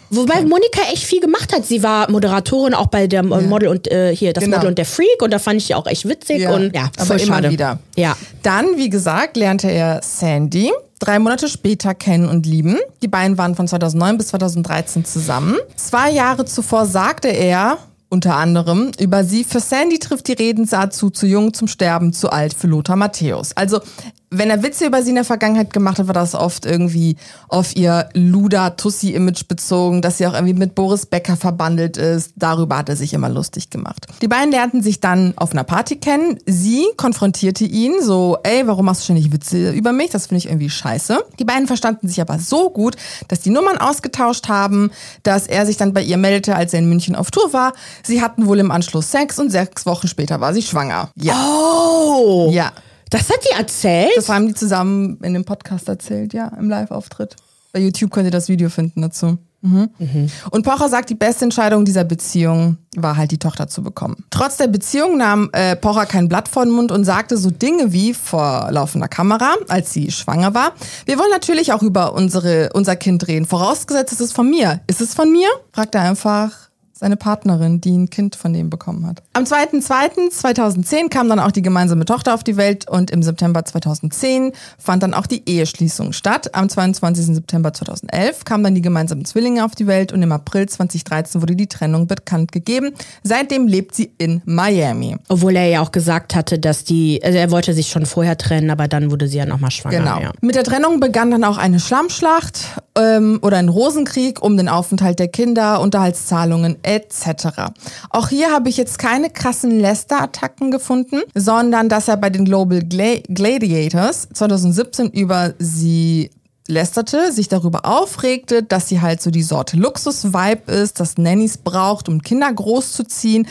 [0.10, 1.66] Wobei Monika echt viel gemacht hat.
[1.66, 3.42] Sie war Moderatorin auch bei der ja.
[3.42, 4.58] Model und äh, hier das genau.
[4.58, 6.52] Model und der Freak und da fand ich sie auch echt witzig ja.
[6.52, 7.50] und ja, voll Aber schade.
[7.52, 7.80] wieder.
[7.98, 8.16] Ja.
[8.42, 12.78] Dann, wie gesagt, lernte er Sandy drei Monate später kennen und lieben.
[13.02, 15.56] Die beiden waren von 2009 bis 2013 zusammen.
[15.76, 17.78] Zwei Jahre zuvor sagte er,
[18.10, 19.44] unter anderem über sie.
[19.44, 23.56] Für Sandy trifft die Redensart zu, zu jung zum Sterben, zu alt für Lothar Matthäus.
[23.56, 23.82] Also
[24.30, 27.16] wenn er Witze über sie in der Vergangenheit gemacht hat, war das oft irgendwie
[27.48, 32.34] auf ihr Luda-Tussi-Image bezogen, dass sie auch irgendwie mit Boris Becker verbandelt ist.
[32.36, 34.06] Darüber hat er sich immer lustig gemacht.
[34.22, 36.40] Die beiden lernten sich dann auf einer Party kennen.
[36.46, 40.10] Sie konfrontierte ihn so, ey, warum machst du ständig Witze über mich?
[40.10, 41.24] Das finde ich irgendwie scheiße.
[41.40, 42.98] Die beiden verstanden sich aber so gut,
[43.30, 44.92] dass die Nummern ausgetauscht haben,
[45.24, 47.72] dass er sich dann bei ihr meldete, als er in München auf Tour war.
[48.04, 51.12] Sie hatten wohl im Anschluss Sex und sechs Wochen später war sie schwanger.
[51.16, 51.36] Ja.
[51.36, 52.50] Oh!
[52.52, 52.74] Ja.
[53.10, 54.12] Das hat die erzählt?
[54.16, 57.36] Das haben die zusammen in dem Podcast erzählt, ja, im Live-Auftritt.
[57.72, 59.38] Bei YouTube könnt ihr das Video finden dazu.
[59.62, 59.90] Mhm.
[59.98, 60.30] Mhm.
[60.52, 64.24] Und Pocher sagt, die beste Entscheidung dieser Beziehung war halt, die Tochter zu bekommen.
[64.30, 67.92] Trotz der Beziehung nahm äh, Pocher kein Blatt vor den Mund und sagte so Dinge
[67.92, 70.74] wie vor laufender Kamera, als sie schwanger war.
[71.06, 73.46] Wir wollen natürlich auch über unsere, unser Kind reden.
[73.46, 74.82] Vorausgesetzt, es ist von mir.
[74.88, 75.50] Ist es von mir?
[75.74, 76.67] Fragt er einfach
[76.98, 79.22] seine Partnerin, die ein Kind von dem bekommen hat.
[79.34, 84.52] Am 2.2.2010 kam dann auch die gemeinsame Tochter auf die Welt und im September 2010
[84.78, 86.56] fand dann auch die Eheschließung statt.
[86.56, 87.36] Am 22.
[87.36, 91.56] September 2011 kamen dann die gemeinsamen Zwillinge auf die Welt und im April 2013 wurde
[91.56, 92.94] die Trennung bekannt gegeben.
[93.24, 95.18] Seitdem lebt sie in Miami.
[95.28, 98.70] Obwohl er ja auch gesagt hatte, dass die, also er wollte sich schon vorher trennen,
[98.70, 100.00] aber dann wurde sie ja nochmal schwanger.
[100.00, 100.20] Genau.
[100.20, 100.32] Ja.
[100.42, 102.60] Mit der Trennung begann dann auch eine Schlammschlacht
[102.98, 107.74] ähm, oder ein Rosenkrieg um den Aufenthalt der Kinder, Unterhaltszahlungen etc.
[108.10, 112.82] Auch hier habe ich jetzt keine krassen Lester-Attacken gefunden, sondern dass er bei den Global
[112.82, 116.32] Gla Gladiators 2017 über sie
[116.68, 122.10] lästerte, sich darüber aufregte, dass sie halt so die Sorte Luxus-Vibe ist, dass Nannies braucht,
[122.10, 123.48] um Kinder großzuziehen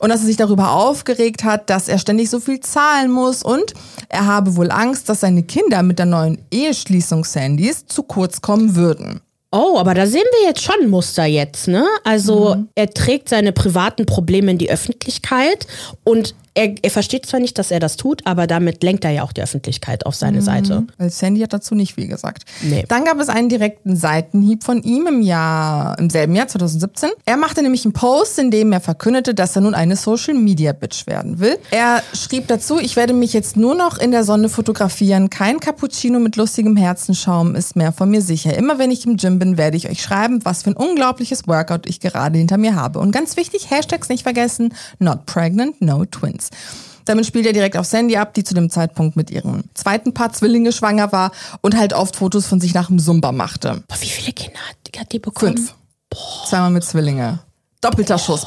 [0.00, 3.74] und dass er sich darüber aufgeregt hat, dass er ständig so viel zahlen muss und
[4.08, 8.76] er habe wohl Angst, dass seine Kinder mit der neuen Eheschließung Sandys zu kurz kommen
[8.76, 9.20] würden.
[9.56, 11.86] Oh, aber da sehen wir jetzt schon ein Muster jetzt, ne?
[12.02, 12.68] Also mhm.
[12.74, 15.68] er trägt seine privaten Probleme in die Öffentlichkeit
[16.02, 19.22] und er, er versteht zwar nicht, dass er das tut, aber damit lenkt er ja
[19.24, 20.44] auch die Öffentlichkeit auf seine mhm.
[20.44, 20.84] Seite.
[20.98, 22.44] Weil Sandy hat dazu nicht viel gesagt.
[22.62, 22.84] Nee.
[22.88, 27.10] Dann gab es einen direkten Seitenhieb von ihm im Jahr, im selben Jahr 2017.
[27.26, 30.72] Er machte nämlich einen Post, in dem er verkündete, dass er nun eine Social Media
[30.72, 31.58] Bitch werden will.
[31.72, 35.30] Er schrieb dazu, ich werde mich jetzt nur noch in der Sonne fotografieren.
[35.30, 38.56] Kein Cappuccino mit lustigem Herzenschaum ist mehr von mir sicher.
[38.56, 41.86] Immer wenn ich im Gym bin, werde ich euch schreiben, was für ein unglaubliches Workout
[41.86, 43.00] ich gerade hinter mir habe.
[43.00, 46.43] Und ganz wichtig, Hashtags nicht vergessen, not pregnant, no twins.
[46.50, 46.94] Netflix.
[47.04, 50.32] Damit spielt er direkt auf Sandy ab, die zu dem Zeitpunkt mit ihrem zweiten Paar
[50.32, 53.82] Zwillinge schwanger war und halt oft Fotos von sich nach dem Zumba machte.
[53.88, 55.56] Boah, wie viele Kinder hat, die bekommen?
[55.56, 55.74] Fünf.
[56.08, 56.46] Boah.
[56.48, 57.40] Zweimal mit Zwillinge.
[57.82, 58.18] Doppelter Boah.
[58.18, 58.46] Schuss.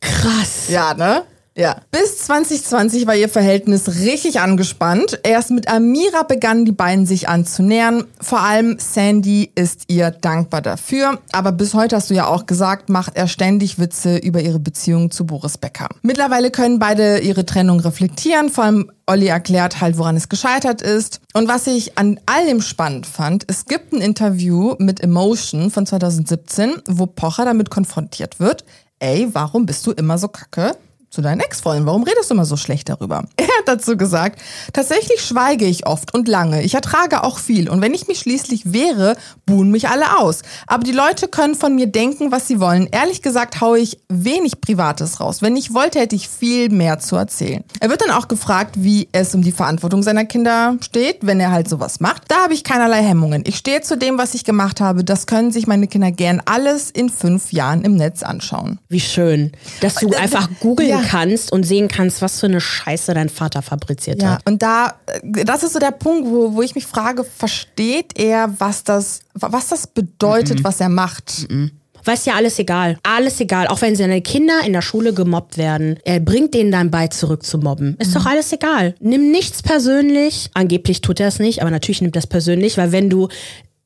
[0.00, 0.68] Krass.
[0.68, 1.24] Ja, ne?
[1.56, 1.76] Ja.
[1.90, 5.18] Bis 2020 war ihr Verhältnis richtig angespannt.
[5.24, 8.04] Erst mit Amira begannen die beiden sich anzunähern.
[8.20, 11.18] Vor allem Sandy ist ihr dankbar dafür.
[11.32, 15.10] Aber bis heute hast du ja auch gesagt, macht er ständig Witze über ihre Beziehung
[15.10, 15.88] zu Boris Becker.
[16.02, 18.48] Mittlerweile können beide ihre Trennung reflektieren.
[18.48, 21.20] Vor allem Olli erklärt halt, woran es gescheitert ist.
[21.34, 26.74] Und was ich an allem spannend fand, es gibt ein Interview mit Emotion von 2017,
[26.86, 28.64] wo Pocher damit konfrontiert wird.
[29.00, 30.76] Ey, warum bist du immer so kacke?
[31.10, 31.86] Zu deinen Ex-Freunden.
[31.86, 33.24] Warum redest du immer so schlecht darüber?
[33.40, 34.40] Er hat dazu gesagt,
[34.72, 36.62] tatsächlich schweige ich oft und lange.
[36.62, 37.68] Ich ertrage auch viel.
[37.68, 40.42] Und wenn ich mich schließlich wehre, buhen mich alle aus.
[40.66, 42.88] Aber die Leute können von mir denken, was sie wollen.
[42.90, 45.42] Ehrlich gesagt haue ich wenig Privates raus.
[45.42, 47.64] Wenn ich wollte, hätte ich viel mehr zu erzählen.
[47.80, 51.50] Er wird dann auch gefragt, wie es um die Verantwortung seiner Kinder steht, wenn er
[51.50, 52.24] halt sowas macht.
[52.28, 53.42] Da habe ich keinerlei Hemmungen.
[53.46, 55.02] Ich stehe zu dem, was ich gemacht habe.
[55.02, 58.78] Das können sich meine Kinder gern alles in fünf Jahren im Netz anschauen.
[58.88, 62.60] Wie schön, dass du äh, einfach googeln ja kannst und sehen kannst, was für eine
[62.60, 64.48] Scheiße dein Vater fabriziert ja, hat.
[64.48, 68.84] Und da, das ist so der Punkt, wo, wo ich mich frage, versteht er, was
[68.84, 70.64] das, was das bedeutet, mhm.
[70.64, 71.50] was er macht?
[71.50, 71.72] Mhm.
[72.04, 72.98] Weiß ja alles egal.
[73.02, 73.66] Alles egal.
[73.68, 75.98] Auch wenn seine Kinder in der Schule gemobbt werden.
[76.04, 77.96] Er bringt denen dann bei, zurück zu mobben.
[77.98, 78.14] Ist mhm.
[78.14, 78.94] doch alles egal.
[79.00, 80.50] Nimm nichts persönlich.
[80.54, 83.28] Angeblich tut er es nicht, aber natürlich nimmt er es persönlich, weil wenn du,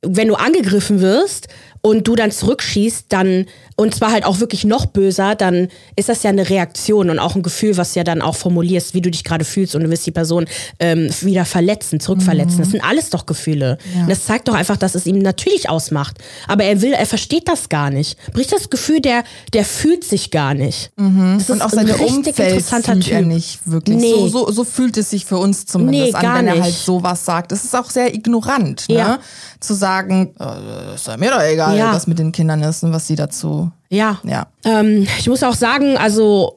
[0.03, 1.49] wenn du angegriffen wirst
[1.81, 6.23] und du dann zurückschießt, dann und zwar halt auch wirklich noch böser, dann ist das
[6.23, 9.25] ja eine Reaktion und auch ein Gefühl, was ja dann auch formulierst, wie du dich
[9.25, 10.47] gerade fühlst und du willst die Person
[10.79, 12.59] ähm, wieder verletzen, zurückverletzen.
[12.59, 12.63] Mhm.
[12.63, 13.79] Das sind alles doch Gefühle.
[13.95, 14.03] Ja.
[14.03, 16.19] Und das zeigt doch einfach, dass es ihm natürlich ausmacht.
[16.47, 18.17] Aber er will, er versteht das gar nicht.
[18.33, 20.93] Bricht das Gefühl, der, der fühlt sich gar nicht.
[20.97, 21.35] Mhm.
[21.35, 23.13] Das ist und auch seine Umfeld interessanter typ.
[23.13, 23.97] er nicht wirklich.
[23.97, 24.13] Nee.
[24.13, 27.25] So, so, so fühlt es sich für uns zumindest nee, an, wenn er halt sowas
[27.25, 27.51] sagt.
[27.51, 28.95] Es ist auch sehr ignorant, ne?
[28.95, 29.19] Ja.
[29.59, 31.93] Zu sagen, äh, ist ja mir doch egal ja.
[31.93, 33.64] was mit den Kindern ist und was sie dazu.
[33.89, 34.19] Ja.
[34.25, 34.47] Ja.
[34.65, 36.57] Ähm, ich muss auch sagen, also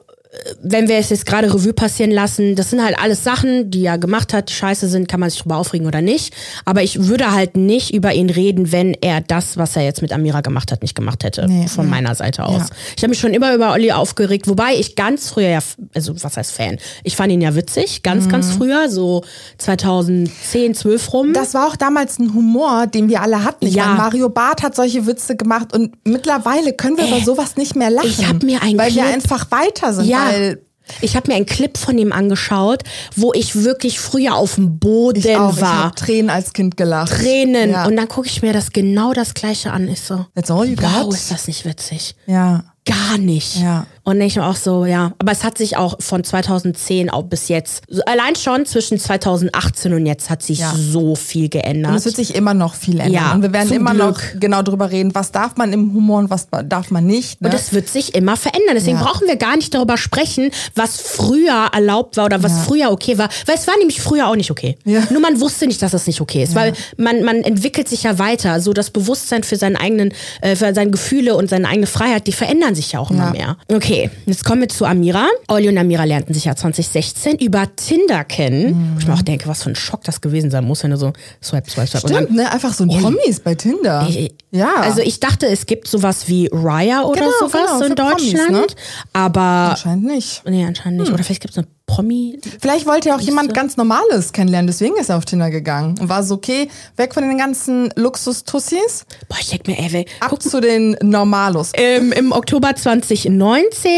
[0.61, 3.97] wenn wir es jetzt gerade Revue passieren lassen, das sind halt alles Sachen, die er
[3.97, 6.33] gemacht hat, die scheiße sind, kann man sich drüber aufregen oder nicht.
[6.65, 10.11] Aber ich würde halt nicht über ihn reden, wenn er das, was er jetzt mit
[10.11, 11.47] Amira gemacht hat, nicht gemacht hätte.
[11.47, 12.69] Nee, von meiner Seite aus.
[12.69, 12.75] Ja.
[12.95, 15.59] Ich habe mich schon immer über Olli aufgeregt, wobei ich ganz früher ja,
[15.93, 16.77] also was heißt Fan?
[17.03, 18.29] Ich fand ihn ja witzig, ganz, mhm.
[18.29, 19.23] ganz früher, so
[19.59, 21.33] 2010, 12 rum.
[21.33, 23.65] Das war auch damals ein Humor, den wir alle hatten.
[23.65, 23.85] Ich ja.
[23.85, 27.75] Meine, Mario Barth hat solche Witze gemacht und mittlerweile können wir äh, über sowas nicht
[27.75, 28.09] mehr lachen.
[28.09, 30.05] Ich habe mir ein Weil Clip, wir einfach weiter sind.
[30.05, 30.61] Ja, weil
[31.01, 32.83] ich habe mir einen Clip von ihm angeschaut,
[33.15, 35.59] wo ich wirklich früher auf dem Boden ich auch.
[35.59, 35.87] war.
[35.87, 37.11] Ich Tränen als Kind gelacht.
[37.11, 37.71] Tränen.
[37.71, 37.85] Ja.
[37.85, 39.87] Und dann gucke ich mir das genau das gleiche an.
[39.87, 41.13] Ich so, That's all you wow, got?
[41.13, 42.15] ist das nicht witzig.
[42.25, 42.63] Ja.
[42.85, 43.57] Gar nicht.
[43.57, 43.85] Ja.
[44.07, 45.11] Und ich auch so, ja.
[45.19, 50.05] Aber es hat sich auch von 2010 auch bis jetzt, allein schon zwischen 2018 und
[50.05, 50.73] jetzt hat sich ja.
[50.73, 51.91] so viel geändert.
[51.91, 53.11] Und es wird sich immer noch viel ändern.
[53.11, 54.07] Ja, und wir werden immer Glück.
[54.07, 57.41] noch genau drüber reden, was darf man im Humor und was darf man nicht.
[57.41, 57.49] Ne?
[57.49, 58.75] Und es wird sich immer verändern.
[58.75, 59.03] Deswegen ja.
[59.03, 62.63] brauchen wir gar nicht darüber sprechen, was früher erlaubt war oder was ja.
[62.63, 63.27] früher okay war.
[63.45, 64.77] Weil es war nämlich früher auch nicht okay.
[64.85, 66.55] Nur man wusste nicht, dass das nicht okay ist.
[66.55, 68.61] Weil man, man entwickelt sich ja weiter.
[68.61, 72.31] So das Bewusstsein für seinen eigenen, äh, für seine Gefühle und seine eigene Freiheit, die
[72.31, 73.57] verändern sich ja auch immer mehr.
[73.69, 73.96] Okay.
[73.97, 75.27] Okay, jetzt kommen wir zu Amira.
[75.47, 78.91] Olli und Amira lernten sich ja 2016 über Tinder kennen.
[78.91, 78.97] Mhm.
[78.99, 81.13] Ich mir auch denke, was für ein Schock das gewesen sein muss, wenn du so
[81.43, 82.07] swipe, swipe, swipe.
[82.07, 82.51] Stimmt, ne?
[82.51, 84.05] Einfach so ein Promis bei Tinder.
[84.07, 84.75] Ich, ja.
[84.81, 88.47] Also ich dachte, es gibt sowas wie Raya oder genau, sowas genau, in Deutschland.
[88.47, 88.81] Promis, ne?
[89.13, 89.41] Aber.
[89.71, 90.43] Anscheinend nicht.
[90.45, 91.07] Nee, anscheinend nicht.
[91.07, 91.15] Hm.
[91.15, 92.37] Oder vielleicht gibt es eine Promi.
[92.61, 96.09] Vielleicht wollte er auch jemand ganz Normales kennenlernen, deswegen ist er auf Tinder gegangen und
[96.09, 99.05] war so, okay, weg von den ganzen Luxus-Tussis.
[99.29, 101.71] Boah, ich denke mir, ey, Ab guck, zu den Normalos.
[101.75, 103.89] Ähm, Im Oktober 2019,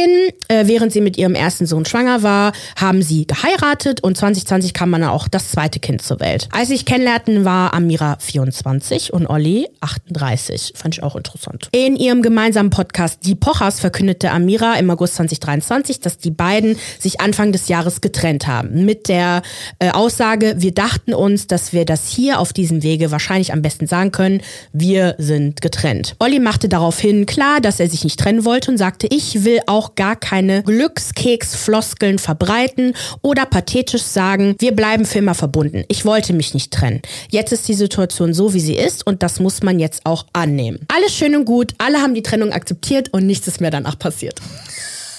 [0.48, 4.92] äh, während sie mit ihrem ersten Sohn schwanger war, haben sie geheiratet und 2020 kam
[4.92, 6.48] dann auch das zweite Kind zur Welt.
[6.52, 10.74] Als sie sich kennenlernten, war Amira 24 und Olli 38.
[10.76, 11.70] Fand ich auch interessant.
[11.72, 17.20] In ihrem gemeinsamen Podcast Die Pochers verkündete Amira im August 2023, dass die beiden sich
[17.20, 18.84] Anfang des Jahres Jahres getrennt haben.
[18.84, 19.42] Mit der
[19.80, 23.88] äh, Aussage, wir dachten uns, dass wir das hier auf diesem Wege wahrscheinlich am besten
[23.88, 24.42] sagen können,
[24.74, 26.16] wir sind getrennt.
[26.20, 29.96] Olli machte daraufhin klar, dass er sich nicht trennen wollte und sagte, ich will auch
[29.96, 35.86] gar keine Glückskeksfloskeln verbreiten oder pathetisch sagen, wir bleiben für immer verbunden.
[35.88, 37.02] Ich wollte mich nicht trennen.
[37.30, 40.80] Jetzt ist die Situation so, wie sie ist und das muss man jetzt auch annehmen.
[40.94, 44.42] Alles schön und gut, alle haben die Trennung akzeptiert und nichts ist mehr danach passiert.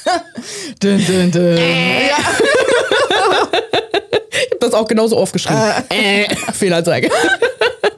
[0.82, 1.56] dün, dün, dün.
[1.56, 2.08] Äh.
[2.08, 2.16] Ja.
[4.20, 5.62] ich hab das auch genauso aufgeschrieben.
[5.90, 6.24] Äh.
[6.24, 6.28] Äh.
[6.52, 7.10] Fehlanzeige.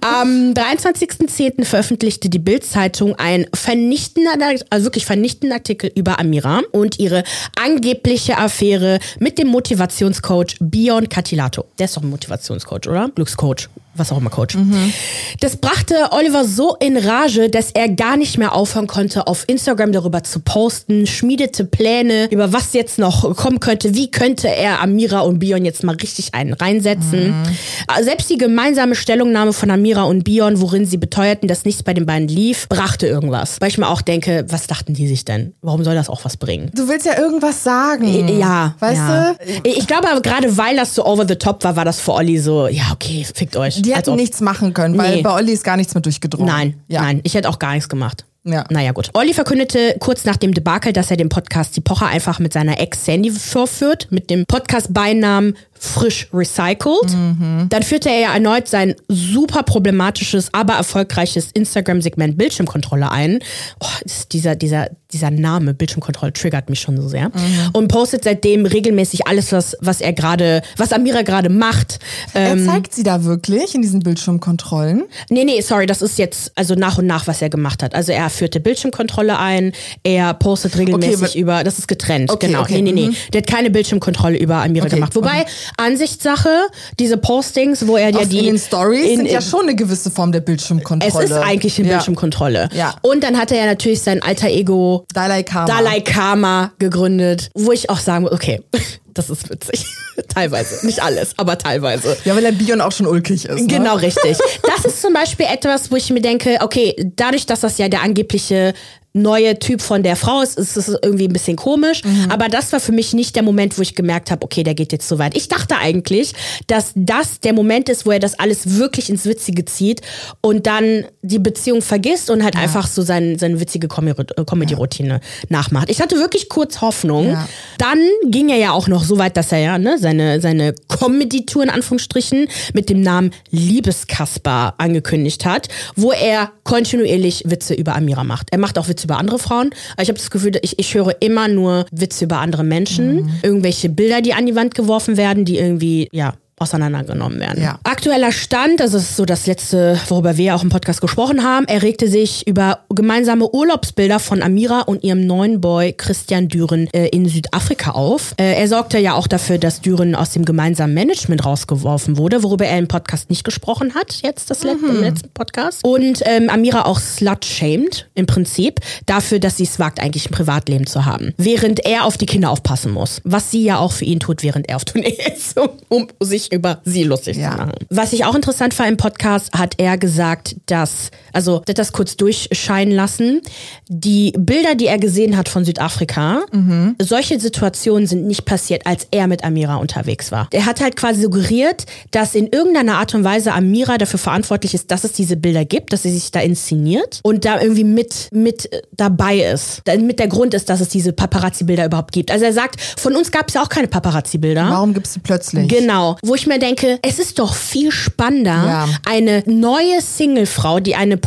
[0.00, 1.64] Am 23.10.
[1.64, 4.32] veröffentlichte die Bild-Zeitung ein vernichtender,
[4.68, 7.22] also wirklich vernichtenden Artikel über Amira und ihre
[7.56, 11.66] angebliche Affäre mit dem Motivationscoach Bion Catilato.
[11.78, 13.10] Der ist doch ein Motivationscoach, oder?
[13.14, 14.56] Glückscoach was auch immer Coach.
[14.56, 14.92] Mhm.
[15.40, 19.92] Das brachte Oliver so in Rage, dass er gar nicht mehr aufhören konnte, auf Instagram
[19.92, 25.20] darüber zu posten, schmiedete Pläne, über was jetzt noch kommen könnte, wie könnte er Amira
[25.20, 27.30] und Bion jetzt mal richtig einen reinsetzen.
[27.30, 28.04] Mhm.
[28.04, 32.06] Selbst die gemeinsame Stellungnahme von Amira und Bion, worin sie beteuerten, dass nichts bei den
[32.06, 33.60] beiden lief, brachte irgendwas.
[33.60, 35.54] Weil ich mir auch denke, was dachten die sich denn?
[35.60, 36.70] Warum soll das auch was bringen?
[36.74, 38.38] Du willst ja irgendwas sagen.
[38.38, 38.74] Ja.
[38.78, 39.34] Weißt ja.
[39.34, 39.68] du?
[39.68, 42.38] Ich glaube aber gerade, weil das so over the top war, war das für Olli
[42.38, 43.81] so, ja okay, fickt euch.
[43.82, 45.22] Die hätten nichts machen können, weil nee.
[45.22, 46.46] bei Olli ist gar nichts mehr durchgedrungen.
[46.46, 47.02] Nein, ja.
[47.02, 48.24] nein, ich hätte auch gar nichts gemacht.
[48.44, 48.64] Ja.
[48.70, 49.10] Naja, gut.
[49.14, 52.80] Olli verkündete kurz nach dem Debakel, dass er den Podcast Die Pocher einfach mit seiner
[52.80, 57.12] Ex Sandy vorführt, mit dem Podcast-Beinamen frisch recycelt.
[57.12, 57.66] Mhm.
[57.68, 63.40] Dann führte er ja erneut sein super problematisches, aber erfolgreiches Instagram-Segment Bildschirmkontrolle ein.
[63.80, 63.86] Oh,
[64.30, 67.28] dieser, dieser, dieser Name Bildschirmkontrolle triggert mich schon so sehr.
[67.28, 67.70] Mhm.
[67.72, 71.98] Und postet seitdem regelmäßig alles, was, was er gerade, was Amira gerade macht.
[72.32, 75.02] Er ähm, zeigt sie da wirklich in diesen Bildschirmkontrollen?
[75.30, 77.96] Nee, nee, sorry, das ist jetzt also nach und nach, was er gemacht hat.
[77.96, 79.72] Also er führte Bildschirmkontrolle ein,
[80.04, 82.62] er postet regelmäßig okay, über, das ist getrennt, okay, genau.
[82.62, 83.08] Okay, nee, nee, nee.
[83.08, 83.16] Mhm.
[83.32, 85.16] Der hat keine Bildschirmkontrolle über Amira gemacht.
[85.16, 85.44] Wobei,
[85.76, 88.38] Ansichtssache, diese Postings, wo er ja die.
[88.38, 91.24] In den Stories in, sind ja schon eine gewisse Form der Bildschirmkontrolle.
[91.24, 91.94] Es ist eigentlich eine ja.
[91.94, 92.68] Bildschirmkontrolle.
[92.74, 92.94] Ja.
[93.02, 95.66] Und dann hat er ja natürlich sein alter Ego Dalai Karma.
[95.66, 98.62] Dalai Karma gegründet, wo ich auch sagen muss, okay,
[99.14, 99.84] das ist witzig.
[100.28, 100.84] teilweise.
[100.86, 102.16] Nicht alles, aber teilweise.
[102.24, 103.60] Ja, weil der Bion auch schon ulkig ist.
[103.60, 103.66] Ne?
[103.66, 104.38] Genau, richtig.
[104.62, 108.02] Das ist zum Beispiel etwas, wo ich mir denke, okay, dadurch, dass das ja der
[108.02, 108.74] angebliche
[109.12, 112.02] neue Typ von der Frau ist, ist es irgendwie ein bisschen komisch.
[112.04, 112.30] Mhm.
[112.30, 114.92] Aber das war für mich nicht der Moment, wo ich gemerkt habe, okay, der geht
[114.92, 115.36] jetzt so weit.
[115.36, 116.32] Ich dachte eigentlich,
[116.68, 120.00] dass das der Moment ist, wo er das alles wirklich ins Witzige zieht
[120.40, 122.62] und dann die Beziehung vergisst und halt ja.
[122.62, 125.20] einfach so sein, seine witzige Comedy-Routine ja.
[125.48, 125.90] nachmacht.
[125.90, 127.30] Ich hatte wirklich kurz Hoffnung.
[127.30, 127.48] Ja.
[127.78, 130.74] Dann ging er ja auch noch noch so weit, dass er ja ne, seine, seine
[130.88, 138.22] Comedy-Tour in Anführungsstrichen mit dem Namen Liebeskasper angekündigt hat, wo er kontinuierlich Witze über Amira
[138.22, 138.48] macht.
[138.52, 141.14] Er macht auch Witze über andere Frauen, aber ich habe das Gefühl, ich, ich höre
[141.20, 143.30] immer nur Witze über andere Menschen, mhm.
[143.42, 147.62] irgendwelche Bilder, die an die Wand geworfen werden, die irgendwie, ja, auseinandergenommen werden.
[147.62, 147.78] Ja.
[147.84, 151.82] Aktueller Stand, das ist so das letzte, worüber wir auch im Podcast gesprochen haben, er
[151.82, 157.26] regte sich über gemeinsame Urlaubsbilder von Amira und ihrem neuen Boy Christian Düren äh, in
[157.26, 158.34] Südafrika auf.
[158.38, 162.66] Äh, er sorgte ja auch dafür, dass Düren aus dem gemeinsamen Management rausgeworfen wurde, worüber
[162.66, 164.96] er im Podcast nicht gesprochen hat, jetzt das letzte, mhm.
[164.96, 165.84] im letzten Podcast.
[165.84, 170.86] Und ähm, Amira auch slut-shamed im Prinzip dafür, dass sie es wagt, eigentlich ein Privatleben
[170.86, 171.34] zu haben.
[171.36, 173.20] Während er auf die Kinder aufpassen muss.
[173.24, 176.80] Was sie ja auch für ihn tut, während er auf Tournee ist, um sich über
[176.84, 177.50] sie lustig ja.
[177.50, 177.72] zu machen.
[177.90, 182.16] Was ich auch interessant war im Podcast, hat er gesagt, dass, also hat das kurz
[182.16, 183.40] durchscheinen lassen,
[183.88, 186.96] die Bilder, die er gesehen hat von Südafrika, mhm.
[187.00, 190.48] solche Situationen sind nicht passiert, als er mit Amira unterwegs war.
[190.52, 194.90] Er hat halt quasi suggeriert, dass in irgendeiner Art und Weise Amira dafür verantwortlich ist,
[194.90, 198.68] dass es diese Bilder gibt, dass sie sich da inszeniert und da irgendwie mit, mit
[198.92, 199.82] dabei ist.
[199.98, 202.30] Mit der Grund ist, dass es diese Paparazzi-Bilder überhaupt gibt.
[202.30, 204.68] Also er sagt, von uns gab es ja auch keine Paparazzi-Bilder.
[204.68, 205.68] Warum gibt es sie plötzlich?
[205.68, 206.16] Genau.
[206.22, 208.88] Wo ich ich mir denke, es ist doch viel spannender, ja.
[209.08, 211.20] eine neue Singlefrau, die eine,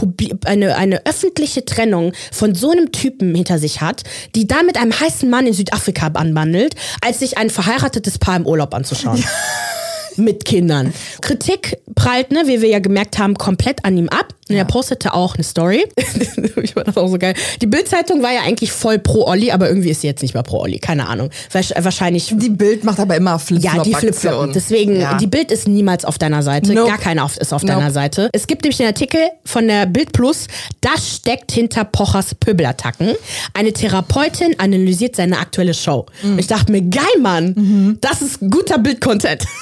[0.46, 4.04] eine, eine öffentliche Trennung von so einem Typen hinter sich hat,
[4.36, 8.46] die da mit einem heißen Mann in Südafrika anbandelt, als sich ein verheiratetes Paar im
[8.46, 9.24] Urlaub anzuschauen.
[10.18, 10.94] mit Kindern.
[11.22, 14.34] Kritik prallt, ne, wie wir ja gemerkt haben, komplett an ihm ab.
[14.48, 14.62] Und ja.
[14.62, 15.86] er postete auch eine Story.
[16.62, 17.34] ich fand das auch so geil.
[17.62, 20.44] Die Bildzeitung war ja eigentlich voll pro Olli, aber irgendwie ist sie jetzt nicht mehr
[20.44, 20.78] pro Olli.
[20.78, 21.32] Keine Ahnung.
[21.52, 22.32] Wahrscheinlich.
[22.32, 23.74] Die Bild macht aber immer Flipflop.
[23.74, 24.54] Ja, die Flipflop.
[24.54, 25.18] Deswegen, ja.
[25.18, 26.74] die Bild ist niemals auf deiner Seite.
[26.74, 26.90] Nope.
[26.90, 27.74] Gar keiner ist auf nope.
[27.74, 28.30] deiner Seite.
[28.34, 30.46] Es gibt nämlich den Artikel von der Bild Plus.
[30.80, 33.14] Das steckt hinter Pochers Pöbelattacken.
[33.56, 36.06] Eine Therapeutin analysiert seine aktuelle Show.
[36.22, 36.38] Mhm.
[36.38, 37.54] Ich dachte mir, geil, Mann.
[37.56, 37.98] Mhm.
[38.02, 39.44] Das ist guter Bild-Content.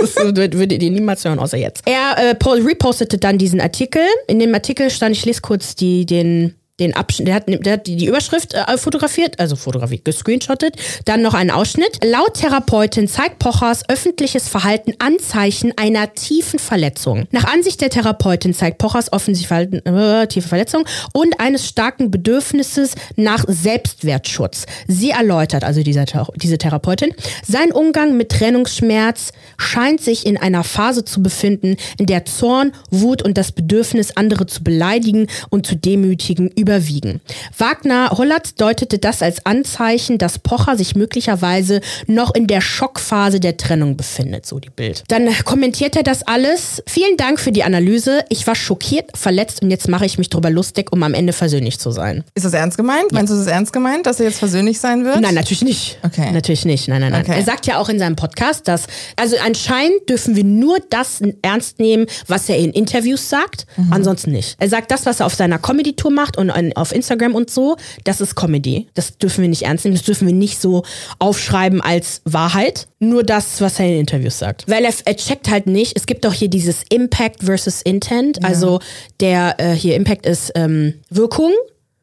[0.00, 1.82] das würdet ihr niemals hören, außer jetzt.
[1.86, 4.02] Er äh, repostete dann diesen Artikel.
[4.26, 7.86] In dem Artikel stand, ich lese kurz die, den den Abschnitt, der hat, der hat
[7.86, 10.76] die, Überschrift äh, fotografiert, also fotografiert, gescreenshottet.
[11.06, 12.04] Dann noch einen Ausschnitt.
[12.04, 17.26] Laut Therapeutin zeigt Pochers öffentliches Verhalten Anzeichen einer tiefen Verletzung.
[17.30, 20.84] Nach Ansicht der Therapeutin zeigt Pochers offensichtlich Verhalten äh, tiefe Verletzung
[21.14, 24.66] und eines starken Bedürfnisses nach Selbstwertschutz.
[24.86, 26.04] Sie erläutert, also diese,
[26.36, 27.14] diese Therapeutin,
[27.46, 33.22] sein Umgang mit Trennungsschmerz scheint sich in einer Phase zu befinden, in der Zorn, Wut
[33.22, 37.20] und das Bedürfnis, andere zu beleidigen und zu demütigen überwiegen.
[37.56, 43.56] Wagner Hollatz deutete das als Anzeichen, dass Pocher sich möglicherweise noch in der Schockphase der
[43.56, 45.04] Trennung befindet, so die Bild.
[45.08, 46.82] Dann kommentiert er das alles.
[46.88, 48.24] Vielen Dank für die Analyse.
[48.30, 51.78] Ich war schockiert, verletzt und jetzt mache ich mich darüber lustig, um am Ende versöhnlich
[51.78, 52.24] zu sein.
[52.34, 53.12] Ist das ernst gemeint?
[53.12, 53.18] Ja.
[53.18, 55.20] Meinst du, das ist ernst gemeint, dass er jetzt versöhnlich sein wird?
[55.20, 55.98] Nein, natürlich nicht.
[56.02, 56.32] Okay.
[56.32, 56.88] Natürlich nicht.
[56.88, 57.22] Nein, nein, nein.
[57.22, 57.36] Okay.
[57.36, 61.78] Er sagt ja auch in seinem Podcast, dass, also anscheinend dürfen wir nur das ernst
[61.78, 63.92] nehmen, was er in Interviews sagt, mhm.
[63.92, 64.56] ansonsten nicht.
[64.58, 68.20] Er sagt das, was er auf seiner Comedy-Tour macht und auf Instagram und so, das
[68.20, 68.88] ist Comedy.
[68.94, 70.82] Das dürfen wir nicht ernst nehmen, das dürfen wir nicht so
[71.18, 72.88] aufschreiben als Wahrheit.
[72.98, 74.64] Nur das, was er in Interviews sagt.
[74.68, 78.38] Weil er, er checkt halt nicht, es gibt doch hier dieses Impact versus Intent.
[78.42, 78.48] Ja.
[78.48, 78.80] Also
[79.20, 81.52] der äh, hier Impact ist ähm, Wirkung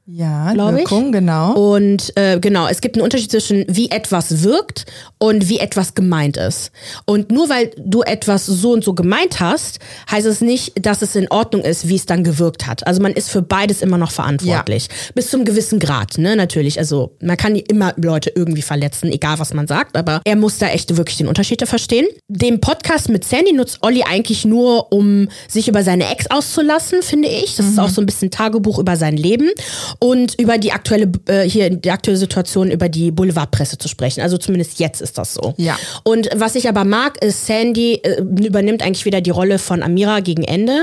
[0.05, 1.11] ja, Wirkung, ich.
[1.13, 1.53] genau.
[1.53, 4.85] Und äh, genau, es gibt einen Unterschied zwischen wie etwas wirkt
[5.17, 6.71] und wie etwas gemeint ist.
[7.05, 9.79] Und nur weil du etwas so und so gemeint hast,
[10.11, 12.85] heißt es nicht, dass es in Ordnung ist, wie es dann gewirkt hat.
[12.85, 14.89] Also man ist für beides immer noch verantwortlich.
[14.89, 15.11] Ja.
[15.15, 16.79] Bis zum gewissen Grad, ne, natürlich.
[16.79, 20.67] Also man kann immer Leute irgendwie verletzen, egal was man sagt, aber er muss da
[20.67, 22.07] echt wirklich den Unterschied verstehen.
[22.27, 27.29] Den Podcast mit Sandy nutzt Olli eigentlich nur, um sich über seine Ex auszulassen, finde
[27.29, 27.55] ich.
[27.55, 27.71] Das mhm.
[27.71, 29.49] ist auch so ein bisschen Tagebuch über sein Leben
[29.99, 34.21] und über die aktuelle äh, hier die aktuelle Situation über die Boulevardpresse zu sprechen.
[34.21, 35.53] Also zumindest jetzt ist das so.
[35.57, 35.77] Ja.
[36.03, 40.19] Und was ich aber mag, ist Sandy äh, übernimmt eigentlich wieder die Rolle von Amira
[40.19, 40.77] gegen Ende,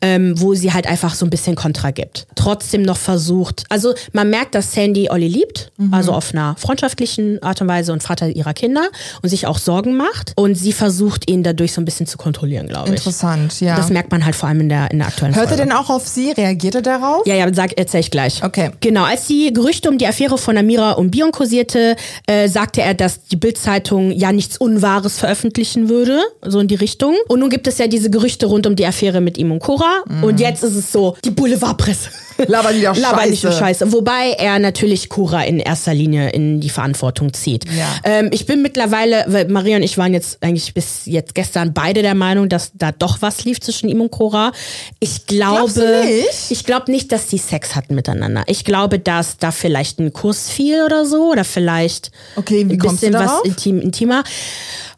[0.00, 2.26] ähm, wo sie halt einfach so ein bisschen Kontra gibt.
[2.34, 5.92] Trotzdem noch versucht, also man merkt, dass Sandy Olli liebt, mhm.
[5.92, 8.88] also auf einer freundschaftlichen Art und Weise und Vater ihrer Kinder
[9.22, 12.68] und sich auch Sorgen macht und sie versucht ihn dadurch so ein bisschen zu kontrollieren,
[12.68, 12.96] glaube ich.
[12.96, 13.76] Interessant, ja.
[13.76, 15.62] Das merkt man halt vor allem in der in der aktuellen Hört Folge.
[15.62, 16.32] er denn auch auf sie?
[16.32, 17.26] Reagiert er darauf?
[17.26, 18.42] Ja, ja, sag erzähl ich gleich.
[18.42, 18.49] Okay.
[18.80, 22.94] Genau, als die Gerüchte um die Affäre von Amira und Bion kursierte, äh, sagte er,
[22.94, 27.14] dass die Bildzeitung ja nichts Unwahres veröffentlichen würde, so in die Richtung.
[27.28, 30.02] Und nun gibt es ja diese Gerüchte rund um die Affäre mit ihm und Cora.
[30.08, 30.24] Mhm.
[30.24, 32.10] Und jetzt ist es so, die Boulevardpresse.
[32.48, 33.80] Labern die doch Labern nicht nur Scheiße.
[33.80, 33.92] Scheiße.
[33.92, 37.64] Wobei er natürlich Cora in erster Linie in die Verantwortung zieht.
[37.72, 37.86] Ja.
[38.04, 42.02] Ähm, ich bin mittlerweile, weil Maria und ich waren jetzt eigentlich bis jetzt gestern beide
[42.02, 44.52] der Meinung, dass da doch was lief zwischen ihm und Cora.
[44.98, 46.50] Ich glaube, nicht?
[46.50, 48.44] ich glaube nicht, dass die Sex hatten miteinander.
[48.46, 52.78] Ich glaube, dass da vielleicht ein Kuss fiel oder so oder vielleicht Okay, wie ein
[52.78, 54.24] bisschen was intim, intimer.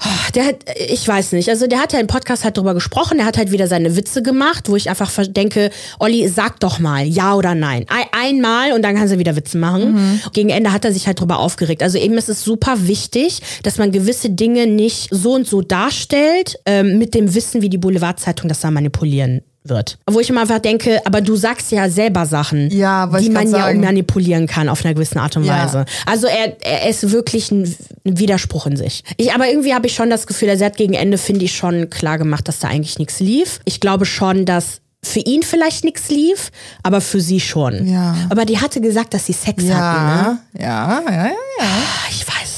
[0.04, 0.56] Oh, Der hat,
[0.88, 1.48] ich weiß nicht.
[1.48, 3.18] Also der hat ja im Podcast halt drüber gesprochen.
[3.18, 5.70] Der hat halt wieder seine Witze gemacht, wo ich einfach denke,
[6.00, 7.86] Olli, sag doch mal, ja oder nein.
[7.88, 9.92] Ein, einmal und dann kannst du wieder Witze machen.
[9.94, 10.20] Mhm.
[10.32, 11.82] Gegen Ende hat er sich halt drüber aufgeregt.
[11.82, 16.58] Also eben ist es super wichtig, dass man gewisse Dinge nicht so und so darstellt,
[16.66, 19.96] ähm, mit dem Wissen, wie die Boulevardzeitung das da manipulieren wird.
[20.10, 23.52] Wo ich immer einfach denke, aber du sagst ja selber Sachen, Ja, die man grad
[23.54, 23.80] ja sagen.
[23.80, 25.62] manipulieren kann auf einer gewissen Art und Ja.
[25.64, 25.84] Weise.
[26.04, 27.72] Also er, er ist wirklich ein,
[28.04, 29.04] ein Widerspruch in sich.
[29.18, 31.88] Ich, aber irgendwie habe ich schon das Gefühl, er hat gegen Ende, finde ich, schon
[31.90, 33.60] klar gemacht, dass da eigentlich nichts lief.
[33.64, 36.50] Ich glaube schon, dass für ihn vielleicht nichts lief,
[36.82, 37.86] aber für sie schon.
[37.86, 38.14] Ja.
[38.30, 39.68] Aber die hatte gesagt, dass sie Sex hatten.
[39.70, 40.38] Ne?
[40.58, 41.32] Ja, ja, ja, ja, ja.
[41.60, 42.51] Ah, Ich weiß.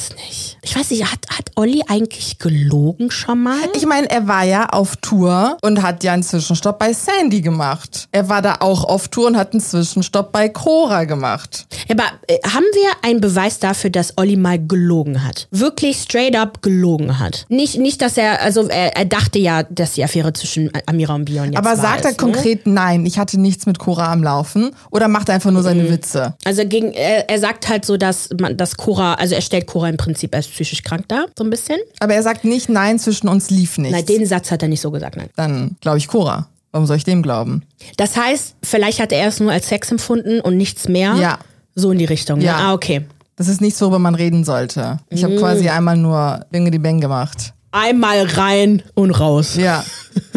[0.65, 3.59] Ich weiß nicht, hat, hat Olli eigentlich gelogen schon mal?
[3.75, 8.09] Ich meine, er war ja auf Tour und hat ja einen Zwischenstopp bei Sandy gemacht.
[8.13, 11.67] Er war da auch auf Tour und hat einen Zwischenstopp bei Cora gemacht.
[11.89, 15.49] Ja, aber äh, haben wir einen Beweis dafür, dass Olli mal gelogen hat?
[15.51, 17.45] Wirklich straight up gelogen hat.
[17.49, 21.27] Nicht, nicht dass er, also er, er dachte ja, dass die Affäre zwischen Amira und
[21.27, 22.17] Bion jetzt Aber war sagt er ne?
[22.17, 24.71] konkret, nein, ich hatte nichts mit Cora am Laufen?
[24.91, 25.65] Oder macht er einfach nur Mhm.
[25.65, 26.35] seine Witze?
[26.45, 29.89] Also gegen, er, er sagt halt so, dass man, dass Cora, also er stellt Cora
[29.89, 31.79] im Prinzip als psychisch krank dar, so ein bisschen.
[32.01, 33.97] Aber er sagt nicht, nein, zwischen uns lief nichts.
[33.97, 35.29] Nein, den Satz hat er nicht so gesagt, nein.
[35.37, 36.49] Dann glaube ich Cora.
[36.73, 37.63] Warum soll ich dem glauben?
[37.97, 41.15] Das heißt, vielleicht hat er es nur als Sex empfunden und nichts mehr.
[41.15, 41.39] Ja.
[41.77, 42.39] So in die Richtung.
[42.39, 42.47] Ne?
[42.47, 42.57] Ja.
[42.57, 43.05] Ah, okay.
[43.37, 44.99] Das ist nichts, worüber man reden sollte.
[45.09, 47.53] Ich habe quasi einmal nur Binge die Bang gemacht.
[47.75, 49.57] Einmal rein und raus.
[49.57, 49.85] Ja.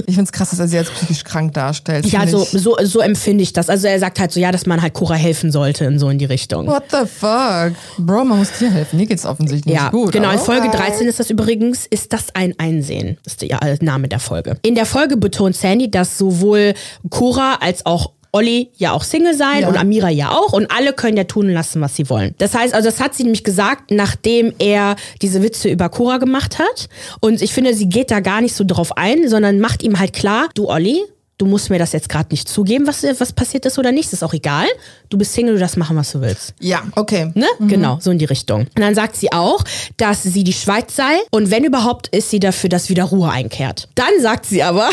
[0.07, 2.07] Ich find's krass, dass er sie als psychisch krank darstellt.
[2.07, 3.69] Ja, so, so, so empfinde ich das.
[3.69, 6.17] Also er sagt halt so, ja, dass man halt Cora helfen sollte in so in
[6.17, 6.65] die Richtung.
[6.65, 7.73] What the fuck?
[7.99, 8.97] Bro, man muss dir helfen.
[8.97, 10.13] Mir geht's offensichtlich Ja, nicht gut.
[10.13, 10.31] genau.
[10.31, 10.77] In Folge okay.
[10.77, 13.17] 13 ist das übrigens, ist das ein Einsehen.
[13.23, 14.57] Das ist der Name der Folge.
[14.63, 16.73] In der Folge betont Sandy, dass sowohl
[17.09, 19.67] Cora als auch Olli ja auch Single sein Ja.
[19.69, 22.35] und Amira ja auch und alle können ja tun und lassen, was sie wollen.
[22.37, 26.59] Das heißt, also das hat sie nämlich gesagt, nachdem er diese Witze über Cora gemacht
[26.59, 26.87] hat
[27.19, 30.13] und ich finde, sie geht da gar nicht so drauf ein, sondern macht ihm halt
[30.13, 31.01] klar, du Olli,
[31.37, 34.23] du musst mir das jetzt gerade nicht zugeben, was, was passiert ist oder nicht, ist
[34.23, 34.65] auch egal.
[35.09, 36.53] Du bist Single, du darfst machen, was du willst.
[36.59, 37.31] Ja, okay.
[37.35, 37.45] Ne?
[37.59, 38.61] Genau, so in die Richtung.
[38.61, 39.63] Und dann sagt sie auch,
[39.97, 43.87] dass sie die Schweiz sei und wenn überhaupt, ist sie dafür, dass wieder Ruhe einkehrt.
[43.95, 44.89] Dann sagt sie aber,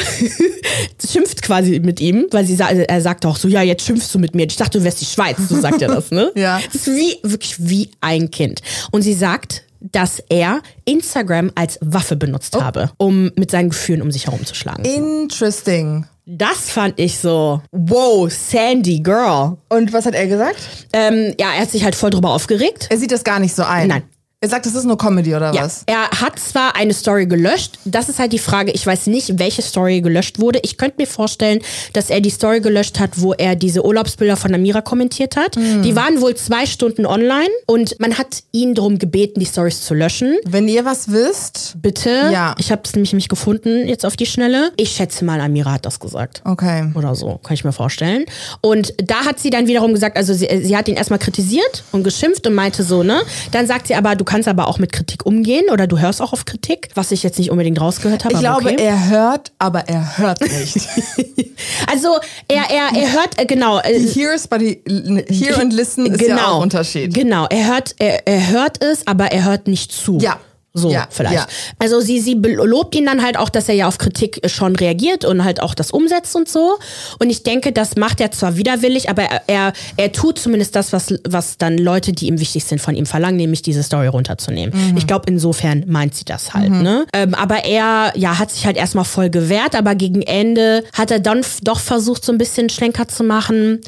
[1.11, 4.19] schimpft quasi mit ihm, weil sie sa er sagt auch so, ja, jetzt schimpfst du
[4.19, 4.47] mit mir.
[4.47, 6.33] Ich dachte, du wärst die Schweiz, so sagt er das, ne?
[6.35, 6.61] Ja.
[6.73, 8.61] Das ist wie, wirklich wie ein Kind.
[8.91, 14.11] Und sie sagt, dass er Instagram als Waffe benutzt habe, um mit seinen Gefühlen um
[14.11, 14.85] sich herumzuschlagen.
[14.85, 16.07] Interesting.
[16.27, 19.59] Das fand ich so, wow, Sandy Girl.
[19.69, 20.87] Und was hat er gesagt?
[20.95, 22.87] Ähm, ja, er hat sich halt voll drüber aufgeregt.
[22.91, 23.89] Er sieht das gar nicht so ein.
[23.89, 24.03] Nein.
[24.45, 25.85] Er sagt, das ist nur Comedy oder Ja, was?
[25.87, 29.63] er hat zwar eine Story gelöscht, das ist halt die Frage, ich weiß nicht, welche
[29.63, 30.59] Story gelöscht wurde.
[30.63, 31.61] Ich könnte mir vorstellen,
[31.95, 35.57] dass er die Story gelöscht hat, wo er diese Urlaubsbilder von Amira kommentiert hat.
[35.57, 35.81] Hm.
[35.83, 39.95] Die waren wohl zwei Stunden online und man hat ihn darum gebeten, die Stories zu
[39.95, 40.37] löschen.
[40.45, 42.11] Wenn ihr was wisst, Bitte.
[42.31, 42.55] Ja.
[42.59, 44.73] Ich habe es nämlich nicht gefunden jetzt auf die Schnelle.
[44.77, 46.43] Ich schätze mal, Amira hat das gesagt.
[46.45, 46.93] okay.
[46.95, 48.27] Oder so, kann ich mir vorstellen.
[48.61, 52.03] Und da hat sie dann wiederum gesagt, also sie, sie hat ihn erstmal kritisiert und
[52.05, 53.23] geschimpft und meinte so, ne?
[53.53, 56.33] Dann sagt sie aber, du kannst aber auch mit Kritik umgehen oder du hörst auch
[56.33, 58.35] auf Kritik, was ich jetzt nicht unbedingt rausgehört habe.
[58.35, 58.77] Ich glaube, okay.
[58.79, 60.89] er hört, aber er hört nicht.
[61.91, 62.19] Also
[62.49, 63.79] er, er, er hört, äh, genau.
[63.79, 64.81] äh, He hears, but he,
[65.29, 67.15] hear and listen ist ja auch ein Unterschied.
[67.15, 70.19] Genau, er hört, er, er hört es, aber er hört nicht zu.
[70.19, 70.39] Ja.
[70.77, 71.37] So, Ja, vielleicht.
[71.37, 71.47] ja.
[71.79, 75.25] Also sie, sie lobt ihn dann halt auch, dass er ja auf Kritik schon reagiert
[75.25, 76.79] und halt auch das umsetzt und so.
[77.21, 80.93] Und ich denke, das macht er zwar widerwillig, aber er, er, er tut zumindest das,
[80.93, 84.91] was, was dann Leute, die ihm wichtig sind, von ihm verlangen, nämlich diese Story runterzunehmen.
[84.91, 84.97] Mhm.
[84.97, 86.73] Ich glaube, insofern meint sie das halt.
[86.73, 87.07] Ne?
[87.13, 91.21] Ähm, aber er ja, hat sich halt erstmal voll gewehrt, aber gegen Ende hat er
[91.21, 93.81] dann doch versucht, so ein bisschen Schlenker zu machen.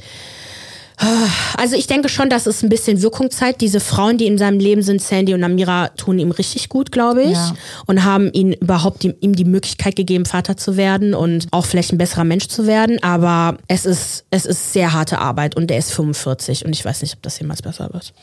[1.57, 3.61] Also ich denke schon, dass es ein bisschen Wirkung zeigt.
[3.61, 7.23] Diese Frauen, die in seinem Leben sind, Sandy und Amira, tun ihm richtig gut, glaube
[7.23, 7.33] ich.
[7.33, 7.55] Ja.
[7.87, 11.93] Und haben ihn überhaupt ihm, ihm die Möglichkeit gegeben, Vater zu werden und auch vielleicht
[11.93, 13.03] ein besserer Mensch zu werden.
[13.03, 17.03] Aber es ist, es ist sehr harte Arbeit und er ist 45 und ich weiß
[17.03, 18.15] nicht, ob das jemals besser wird.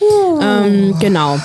[0.42, 1.40] Ähm, genau.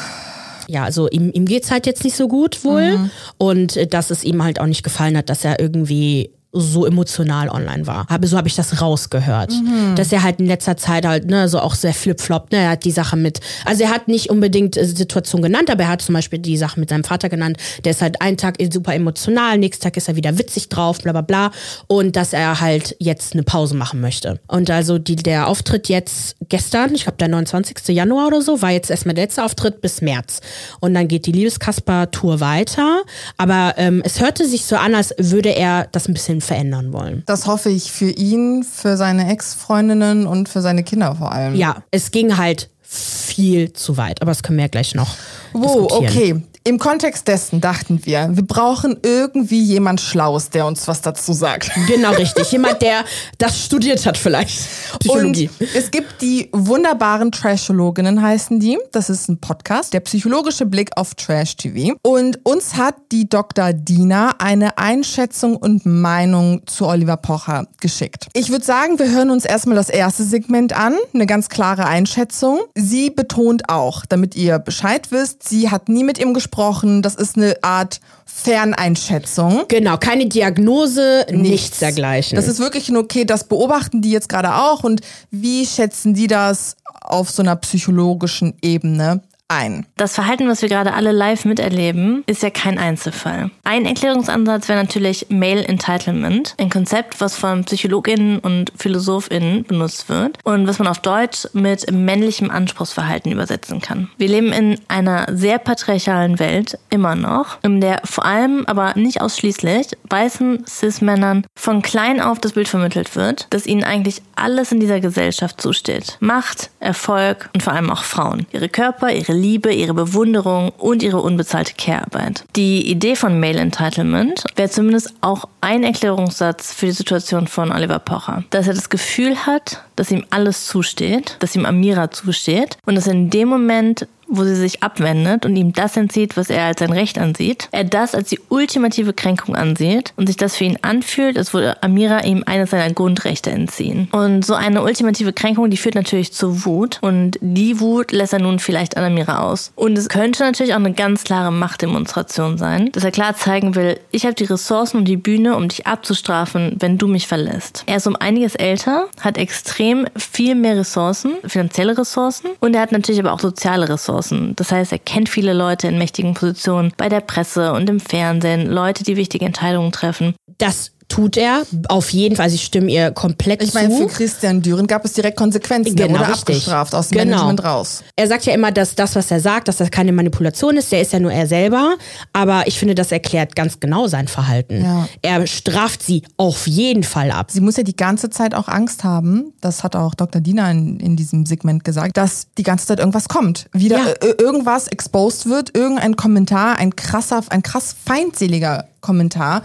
[0.66, 3.11] Ja, also ihm, ihm geht's halt jetzt nicht so gut wohl.
[3.39, 7.48] Und äh, dass es ihm halt auch nicht gefallen hat, dass er irgendwie so emotional
[7.48, 8.06] online war.
[8.09, 9.52] Habe, so habe ich das rausgehört.
[9.52, 9.94] Mhm.
[9.96, 12.84] Dass er halt in letzter Zeit halt, ne, so auch sehr flip-flop, ne, er hat
[12.84, 16.14] die Sache mit, also er hat nicht unbedingt äh, Situation genannt, aber er hat zum
[16.14, 17.56] Beispiel die Sache mit seinem Vater genannt.
[17.84, 21.12] Der ist halt einen Tag super emotional, nächsten Tag ist er wieder witzig drauf, bla
[21.12, 21.50] bla bla.
[21.86, 24.40] Und dass er halt jetzt eine Pause machen möchte.
[24.48, 27.88] Und also die, der Auftritt jetzt gestern, ich glaube der 29.
[27.88, 30.40] Januar oder so, war jetzt erstmal der letzte Auftritt bis März.
[30.80, 33.02] Und dann geht die Liebeskasper-Tour weiter.
[33.36, 37.22] Aber ähm, es hörte sich so an, als würde er das ein bisschen verändern wollen.
[37.26, 41.55] Das hoffe ich für ihn, für seine Ex-Freundinnen und für seine Kinder vor allem.
[41.55, 45.14] Ja, es ging halt viel zu weit, aber das können wir ja gleich noch.
[45.53, 46.42] Wow, okay.
[46.69, 51.71] Im Kontext dessen dachten wir, wir brauchen irgendwie jemand Schlaues, der uns was dazu sagt.
[51.87, 52.53] Genau, richtig.
[52.53, 53.07] Jemand, der
[53.39, 54.69] das studiert hat vielleicht.
[55.01, 55.49] Psychologie.
[55.59, 58.77] Und es gibt die wunderbaren Trashologinnen, heißen die.
[58.93, 61.97] Das ist ein Podcast, der psychologische Blick auf Trash-TV.
[62.03, 63.73] Und uns hat die Dr.
[63.73, 68.27] Dina eine Einschätzung und Meinung zu Oliver Pocher geschickt.
[68.35, 70.97] Ich würde sagen, wir hören uns erstmal das erste Segment an.
[71.14, 72.61] Eine ganz klare Einschätzung.
[72.75, 77.02] Sie betont auch, damit ihr Bescheid wisst, sie hat nie mit ihm gesprochen gesprochen.
[77.02, 79.64] Das ist eine Art Ferneinschätzung.
[79.68, 82.36] Genau, keine Diagnose, nichts, nichts dergleichen.
[82.36, 84.84] Das ist wirklich nur okay, das beobachten die jetzt gerade auch.
[84.84, 85.00] Und
[85.30, 89.86] wie schätzen die das auf so einer psychologischen Ebene ein.
[89.96, 93.51] Das Verhalten, was wir gerade alle live miterleben, ist ja kein Einzelfall.
[93.64, 100.38] Ein Erklärungsansatz wäre natürlich Male Entitlement, ein Konzept, was von Psychologinnen und Philosophinnen benutzt wird
[100.44, 104.11] und was man auf Deutsch mit männlichem Anspruchsverhalten übersetzen kann.
[104.18, 109.22] Wir leben in einer sehr patriarchalen Welt, immer noch, in der vor allem, aber nicht
[109.22, 114.80] ausschließlich, weißen Cis-Männern von klein auf das Bild vermittelt wird, dass ihnen eigentlich alles in
[114.80, 116.18] dieser Gesellschaft zusteht.
[116.20, 118.46] Macht, Erfolg und vor allem auch Frauen.
[118.53, 122.45] Ihre Körper, ihre Liebe, ihre Bewunderung und ihre unbezahlte Care-Arbeit.
[122.57, 127.99] Die Idee von Male Entitlement wäre zumindest auch ein Erklärungssatz für die Situation von Oliver
[127.99, 128.45] Pocher.
[128.51, 133.07] Dass er das Gefühl hat, dass ihm alles zusteht, dass ihm Amira zusteht und dass
[133.07, 136.92] in dem Moment wo sie sich abwendet und ihm das entzieht, was er als sein
[136.92, 141.38] Recht ansieht, er das als die ultimative Kränkung ansieht und sich das für ihn anfühlt,
[141.38, 144.09] als würde Amira ihm eines seiner Grundrechte entziehen.
[144.12, 148.40] Und so eine ultimative Kränkung, die führt natürlich zu Wut und die Wut lässt er
[148.40, 149.72] nun vielleicht an Amira aus.
[149.74, 153.99] Und es könnte natürlich auch eine ganz klare Machtdemonstration sein, dass er klar zeigen will,
[154.11, 157.84] ich habe die Ressourcen und die Bühne, um dich abzustrafen, wenn du mich verlässt.
[157.86, 162.93] Er ist um einiges älter, hat extrem viel mehr Ressourcen, finanzielle Ressourcen und er hat
[162.93, 164.55] natürlich aber auch soziale Ressourcen.
[164.57, 168.66] Das heißt, er kennt viele Leute in mächtigen Positionen bei der Presse und im Fernsehen,
[168.66, 170.34] Leute, die wichtige Entscheidungen treffen.
[170.59, 172.45] Das tut er auf jeden Fall.
[172.45, 173.79] Also ich stimme ihr komplett ich zu.
[173.79, 175.97] Ich meine, für Christian Düren gab es direkt Konsequenzen.
[175.97, 176.57] Genau, er wurde richtig.
[176.57, 177.39] abgestraft aus dem genau.
[177.39, 178.05] Management raus.
[178.14, 180.93] Er sagt ja immer, dass das, was er sagt, dass das keine Manipulation ist.
[180.93, 181.97] Der ist ja nur er selber.
[182.33, 184.85] Aber ich finde, das erklärt ganz genau sein Verhalten.
[184.85, 185.09] Ja.
[185.23, 187.51] Er straft sie auf jeden Fall ab.
[187.51, 189.53] Sie muss ja die ganze Zeit auch Angst haben.
[189.61, 190.41] Das hat auch Dr.
[190.41, 193.66] Dina in, in diesem Segment gesagt, dass die ganze Zeit irgendwas kommt.
[193.73, 194.12] Wieder ja.
[194.21, 199.62] Äh, irgendwas exposed wird, irgendein Kommentar, ein krasser, ein krass feindseliger Kommentar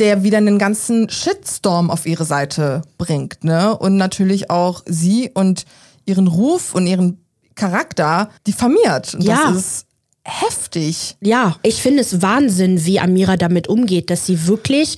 [0.00, 3.76] der wieder einen ganzen Shitstorm auf ihre Seite bringt, ne?
[3.76, 5.66] Und natürlich auch sie und
[6.06, 7.24] ihren Ruf und ihren
[7.54, 9.14] Charakter diffamiert.
[9.14, 9.50] Und ja.
[9.50, 9.86] Das ist
[10.30, 11.16] heftig.
[11.20, 14.96] Ja, ich finde es Wahnsinn, wie Amira damit umgeht, dass sie wirklich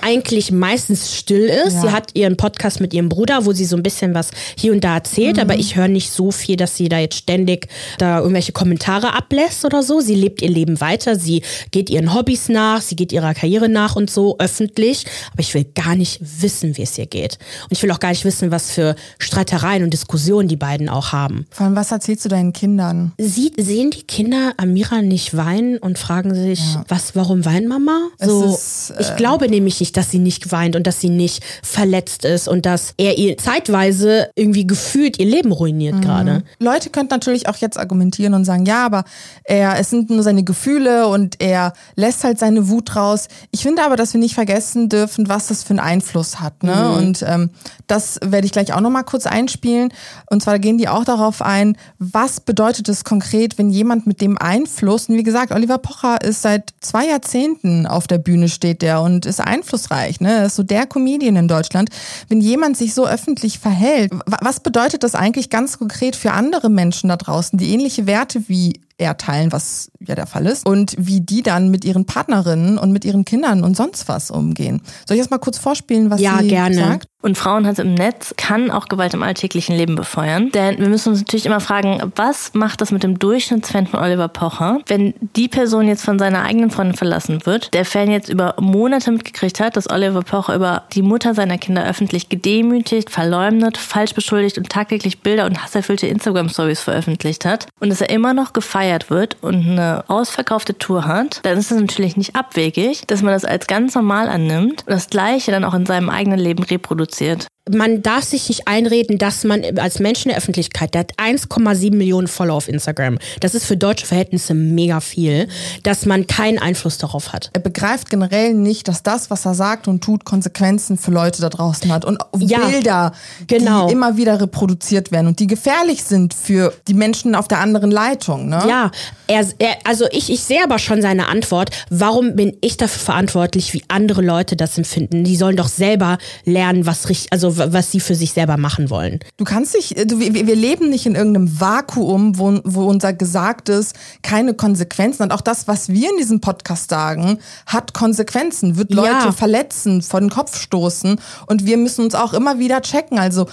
[0.00, 1.74] eigentlich meistens still ist.
[1.74, 1.80] Ja.
[1.82, 4.82] Sie hat ihren Podcast mit ihrem Bruder, wo sie so ein bisschen was hier und
[4.84, 5.42] da erzählt, mhm.
[5.42, 7.68] aber ich höre nicht so viel, dass sie da jetzt ständig
[7.98, 10.00] da irgendwelche Kommentare ablässt oder so.
[10.00, 13.96] Sie lebt ihr Leben weiter, sie geht ihren Hobbys nach, sie geht ihrer Karriere nach
[13.96, 17.38] und so öffentlich, aber ich will gar nicht wissen, wie es ihr geht.
[17.64, 21.12] Und ich will auch gar nicht wissen, was für Streitereien und Diskussionen die beiden auch
[21.12, 21.46] haben.
[21.50, 23.12] Vor allem, was erzählst du deinen Kindern?
[23.18, 26.84] Sie, sehen die Kinder Amira nicht weinen und fragen sich, ja.
[26.88, 28.08] was, warum weint Mama?
[28.18, 31.44] So, ist, äh, ich glaube nämlich nicht, dass sie nicht weint und dass sie nicht
[31.62, 36.00] verletzt ist und dass er ihr zeitweise irgendwie gefühlt ihr Leben ruiniert mhm.
[36.00, 36.42] gerade.
[36.58, 39.04] Leute könnten natürlich auch jetzt argumentieren und sagen, ja, aber
[39.44, 43.28] er, es sind nur seine Gefühle und er lässt halt seine Wut raus.
[43.50, 46.62] Ich finde aber, dass wir nicht vergessen dürfen, was das für einen Einfluss hat.
[46.62, 46.74] Ne?
[46.74, 46.96] Mhm.
[46.96, 47.50] Und ähm,
[47.86, 49.92] das werde ich gleich auch nochmal kurz einspielen.
[50.30, 54.38] Und zwar gehen die auch darauf ein, was bedeutet es konkret, wenn jemand mit dem
[54.44, 59.00] Einfluss, und wie gesagt, Oliver Pocher ist seit zwei Jahrzehnten auf der Bühne steht der
[59.00, 60.32] und ist einflussreich, ne?
[60.32, 61.88] Er ist so der Comedian in Deutschland.
[62.28, 67.08] Wenn jemand sich so öffentlich verhält, was bedeutet das eigentlich ganz konkret für andere Menschen
[67.08, 71.20] da draußen, die ähnliche Werte wie er teilen, was ja der Fall ist, und wie
[71.20, 74.82] die dann mit ihren Partnerinnen und mit ihren Kindern und sonst was umgehen.
[75.06, 76.76] Soll ich erst mal kurz vorspielen, was ja, sie gerne.
[76.76, 77.08] sagt?
[77.24, 80.50] Und Frauenhass im Netz kann auch Gewalt im alltäglichen Leben befeuern.
[80.50, 84.28] Denn wir müssen uns natürlich immer fragen, was macht das mit dem Durchschnittsfan von Oliver
[84.28, 88.56] Pocher, wenn die Person jetzt von seiner eigenen Freundin verlassen wird, der Fan jetzt über
[88.60, 94.12] Monate mitgekriegt hat, dass Oliver Pocher über die Mutter seiner Kinder öffentlich gedemütigt, verleumdet, falsch
[94.12, 99.08] beschuldigt und tagtäglich Bilder und hasserfüllte Instagram-Stories veröffentlicht hat und dass er immer noch gefeiert
[99.08, 103.46] wird und eine ausverkaufte Tour hat, dann ist es natürlich nicht abwegig, dass man das
[103.46, 107.53] als ganz normal annimmt und das Gleiche dann auch in seinem eigenen Leben reproduziert produziert
[107.70, 111.94] man darf sich nicht einreden, dass man als Mensch in der Öffentlichkeit, der hat 1,7
[111.94, 113.18] Millionen Follower auf Instagram.
[113.40, 115.48] Das ist für deutsche Verhältnisse mega viel,
[115.82, 117.48] dass man keinen Einfluss darauf hat.
[117.54, 121.48] Er begreift generell nicht, dass das, was er sagt und tut, Konsequenzen für Leute da
[121.48, 123.12] draußen hat und ja, Bilder,
[123.46, 123.86] genau.
[123.86, 127.90] die immer wieder reproduziert werden und die gefährlich sind für die Menschen auf der anderen
[127.90, 128.50] Leitung.
[128.50, 128.62] Ne?
[128.68, 128.90] Ja,
[129.26, 131.70] er, er, also ich, ich sehe aber schon seine Antwort.
[131.88, 135.24] Warum bin ich dafür verantwortlich, wie andere Leute das empfinden?
[135.24, 139.20] Die sollen doch selber lernen, was richtig, also was sie für sich selber machen wollen.
[139.36, 143.92] Du kannst dich, du, wir leben nicht in irgendeinem Vakuum, wo, wo unser Gesagtes
[144.22, 145.32] keine Konsequenzen hat.
[145.32, 149.32] Auch das, was wir in diesem Podcast sagen, hat Konsequenzen, wird Leute ja.
[149.32, 151.20] verletzen, vor den Kopf stoßen.
[151.46, 153.18] Und wir müssen uns auch immer wieder checken.
[153.18, 153.46] Also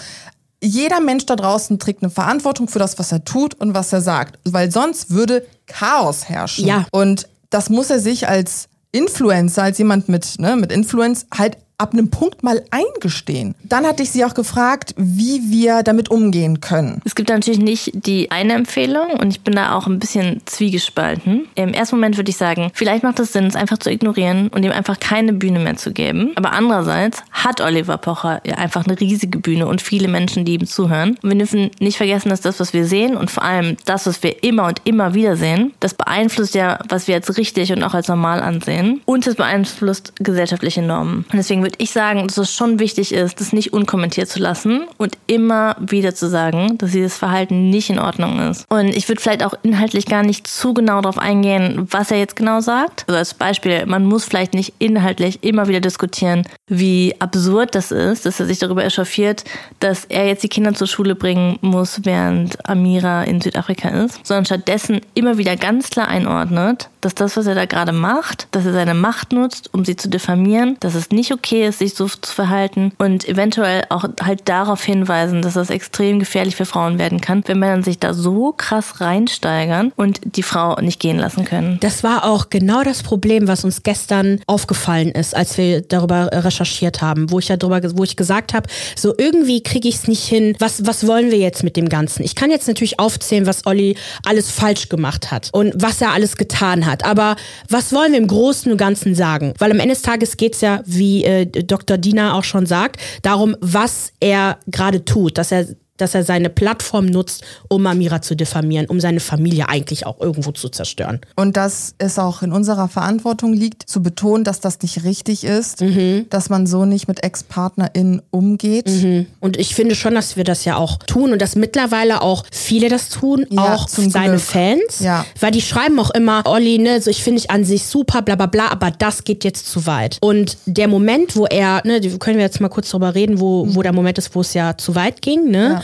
[0.63, 4.01] jeder Mensch da draußen trägt eine Verantwortung für das, was er tut und was er
[4.01, 6.67] sagt, weil sonst würde Chaos herrschen.
[6.67, 6.85] Ja.
[6.91, 11.93] Und das muss er sich als Influencer, als jemand mit, ne, mit Influence halt ab
[11.93, 13.55] einem Punkt mal eingestehen.
[13.63, 17.01] Dann hatte ich sie auch gefragt, wie wir damit umgehen können.
[17.05, 21.47] Es gibt natürlich nicht die eine Empfehlung und ich bin da auch ein bisschen zwiegespalten.
[21.55, 24.63] Im ersten Moment würde ich sagen, vielleicht macht es Sinn, es einfach zu ignorieren und
[24.63, 26.33] ihm einfach keine Bühne mehr zu geben.
[26.35, 30.67] Aber andererseits hat Oliver Pocher ja einfach eine riesige Bühne und viele Menschen, die ihm
[30.67, 31.17] zuhören.
[31.23, 34.21] Und wir dürfen nicht vergessen, dass das, was wir sehen und vor allem das, was
[34.21, 37.95] wir immer und immer wieder sehen, das beeinflusst ja, was wir als richtig und auch
[37.95, 39.01] als normal ansehen.
[39.05, 41.25] Und es beeinflusst gesellschaftliche Normen.
[41.31, 44.87] Und deswegen würde ich sagen, dass es schon wichtig ist, das nicht unkommentiert zu lassen
[44.97, 48.65] und immer wieder zu sagen, dass dieses Verhalten nicht in Ordnung ist.
[48.69, 52.35] Und ich würde vielleicht auch inhaltlich gar nicht zu genau darauf eingehen, was er jetzt
[52.35, 53.05] genau sagt.
[53.07, 58.25] Also als Beispiel, man muss vielleicht nicht inhaltlich immer wieder diskutieren, wie absurd das ist,
[58.25, 59.43] dass er sich darüber echauffiert,
[59.79, 64.45] dass er jetzt die Kinder zur Schule bringen muss, während Amira in Südafrika ist, sondern
[64.45, 68.73] stattdessen immer wieder ganz klar einordnet, dass das, was er da gerade macht, dass er
[68.73, 72.33] seine Macht nutzt, um sie zu diffamieren, dass es nicht okay ist, sich so zu
[72.33, 77.43] verhalten und eventuell auch halt darauf hinweisen, dass das extrem gefährlich für Frauen werden kann,
[77.47, 81.79] wenn Männer sich da so krass reinsteigern und die Frau nicht gehen lassen können.
[81.81, 87.01] Das war auch genau das Problem, was uns gestern aufgefallen ist, als wir darüber recherchiert
[87.01, 90.23] haben, wo ich ja darüber, wo ich gesagt habe, so irgendwie kriege ich es nicht
[90.23, 90.55] hin.
[90.59, 92.23] Was, was wollen wir jetzt mit dem Ganzen?
[92.23, 96.37] Ich kann jetzt natürlich aufzählen, was Olli alles falsch gemacht hat und was er alles
[96.37, 97.05] getan hat hat.
[97.05, 97.35] Aber
[97.69, 99.53] was wollen wir im Großen und Ganzen sagen?
[99.57, 101.97] Weil am Ende des Tages geht es ja, wie äh, Dr.
[101.97, 105.67] Dina auch schon sagt, darum, was er gerade tut, dass er
[106.01, 110.51] dass er seine Plattform nutzt, um Amira zu diffamieren, um seine Familie eigentlich auch irgendwo
[110.51, 111.21] zu zerstören.
[111.35, 115.81] Und dass es auch in unserer Verantwortung liegt, zu betonen, dass das nicht richtig ist,
[115.81, 116.25] mhm.
[116.29, 118.87] dass man so nicht mit Ex-PartnerInnen umgeht.
[118.87, 119.27] Mhm.
[119.39, 122.89] Und ich finde schon, dass wir das ja auch tun und dass mittlerweile auch viele
[122.89, 124.41] das tun, ja, auch seine Glück.
[124.41, 124.99] Fans.
[124.99, 125.25] Ja.
[125.39, 128.35] Weil die schreiben auch immer, Olli, ne, so ich finde ich an sich super, bla
[128.35, 130.17] bla bla, aber das geht jetzt zu weit.
[130.21, 133.75] Und der Moment, wo er, ne, können wir jetzt mal kurz drüber reden, wo, mhm.
[133.75, 135.73] wo der Moment ist, wo es ja zu weit ging, ne?
[135.75, 135.83] Ja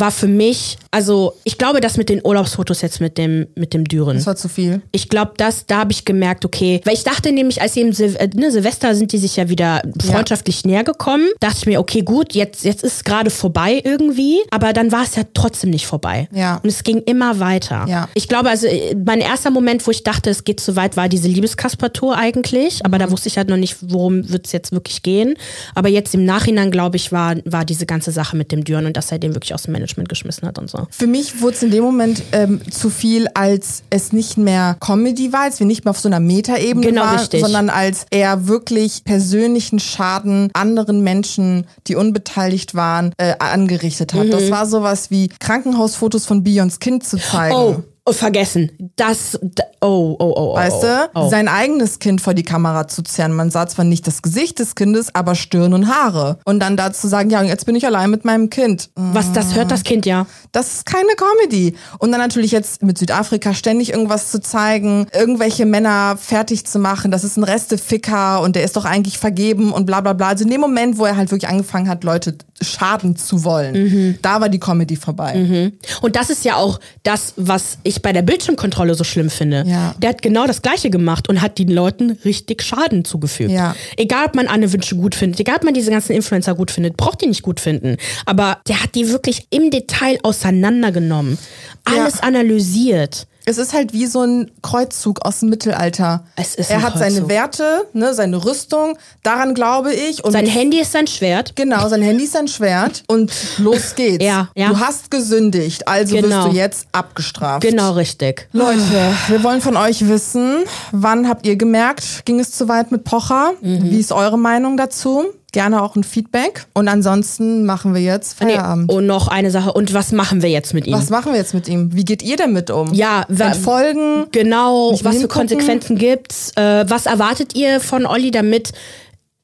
[0.00, 3.84] war für mich, also ich glaube, das mit den Urlaubsfotos jetzt mit dem, mit dem
[3.84, 4.16] Düren.
[4.16, 4.82] Das war zu viel.
[4.92, 7.92] Ich glaube, das, da habe ich gemerkt, okay, weil ich dachte nämlich, als sie im
[7.92, 10.70] Sil äh, ne, Silvester sind die sich ja wieder freundschaftlich ja.
[10.70, 14.72] näher gekommen, dachte ich mir, okay, gut, jetzt, jetzt ist es gerade vorbei irgendwie, aber
[14.72, 16.28] dann war es ja trotzdem nicht vorbei.
[16.32, 16.60] Ja.
[16.62, 17.86] Und es ging immer weiter.
[17.88, 18.08] Ja.
[18.14, 21.08] Ich glaube, also äh, mein erster Moment, wo ich dachte, es geht zu weit, war
[21.08, 23.02] diese Liebeskasper-Tour eigentlich, aber mhm.
[23.02, 25.34] da wusste ich halt noch nicht, worum wird es jetzt wirklich gehen.
[25.74, 28.96] Aber jetzt im Nachhinein, glaube ich, war, war diese ganze Sache mit dem Düren und
[28.96, 30.86] dass er den wirklich aus dem Management geschmissen hat und so.
[30.90, 35.32] Für mich wurde es in dem Moment ähm, zu viel, als es nicht mehr Comedy
[35.32, 37.40] war, als wir nicht mehr auf so einer Metaebene genau, waren, richtig.
[37.40, 44.26] sondern als er wirklich persönlichen Schaden anderen Menschen, die unbeteiligt waren, äh, angerichtet hat.
[44.26, 44.30] Mhm.
[44.30, 47.54] Das war sowas wie Krankenhausfotos von Bions Kind zu zeigen.
[47.54, 47.82] Oh.
[48.06, 48.70] Oh, vergessen.
[48.96, 50.54] Das, oh, oh, oh, oh.
[50.54, 51.30] Weißt du, oh.
[51.30, 53.32] sein eigenes Kind vor die Kamera zu zerren.
[53.32, 56.38] Man sah zwar nicht das Gesicht des Kindes, aber Stirn und Haare.
[56.44, 58.90] Und dann dazu sagen, ja, jetzt bin ich allein mit meinem Kind.
[58.94, 60.26] Was, das hört das Kind ja.
[60.52, 61.76] Das ist keine Comedy.
[61.98, 67.10] Und dann natürlich jetzt mit Südafrika ständig irgendwas zu zeigen, irgendwelche Männer fertig zu machen.
[67.10, 70.28] Das ist ein Resteficker und der ist doch eigentlich vergeben und bla, bla, bla.
[70.28, 74.18] Also in dem Moment, wo er halt wirklich angefangen hat, Leute schaden zu wollen, mhm.
[74.20, 75.34] da war die Comedy vorbei.
[75.34, 75.72] Mhm.
[76.02, 79.64] Und das ist ja auch das, was ich ich bei der Bildschirmkontrolle so schlimm finde.
[79.66, 79.94] Ja.
[79.98, 83.50] Der hat genau das Gleiche gemacht und hat den Leuten richtig Schaden zugefügt.
[83.50, 83.74] Ja.
[83.96, 86.96] Egal, ob man Anne Wünsche gut findet, egal, ob man diese ganzen Influencer gut findet,
[86.96, 87.96] braucht die nicht gut finden.
[88.26, 91.38] Aber der hat die wirklich im Detail auseinandergenommen.
[91.84, 93.26] Alles analysiert.
[93.46, 96.24] Es ist halt wie so ein Kreuzzug aus dem Mittelalter.
[96.36, 97.28] Es ist er hat seine.
[97.28, 100.24] Werte, ne, seine Rüstung, daran glaube ich.
[100.24, 101.54] Und Sein Handy ist sein Schwert.
[101.56, 104.24] Genau, sein Handy ist sein Schwert und los geht's.
[104.24, 104.68] Ja, ja.
[104.70, 106.44] Du hast gesündigt, also Genau.
[106.44, 107.62] wirst du jetzt abgestraft.
[107.62, 108.48] Genau richtig.
[108.52, 108.80] Leute,
[109.28, 113.52] wir wollen von euch wissen, wann habt ihr gemerkt, ging es zu weit mit Pocher?
[113.60, 113.90] Mhm.
[113.90, 115.24] Wie ist eure Meinung dazu?
[115.54, 116.66] Gerne auch ein Feedback.
[116.74, 118.90] Und ansonsten machen wir jetzt Nee, Feierabend.
[118.90, 119.72] und noch eine Sache.
[119.72, 120.94] Und was machen wir jetzt mit ihm?
[120.94, 121.94] Was machen wir jetzt mit ihm?
[121.94, 122.92] Wie geht ihr damit um?
[122.92, 124.26] Ja, Entfolgen?
[124.32, 125.28] Genau, was für hingucken?
[125.28, 126.50] Konsequenzen gibt's?
[126.56, 128.72] Äh, was erwartet ihr von Olli, damit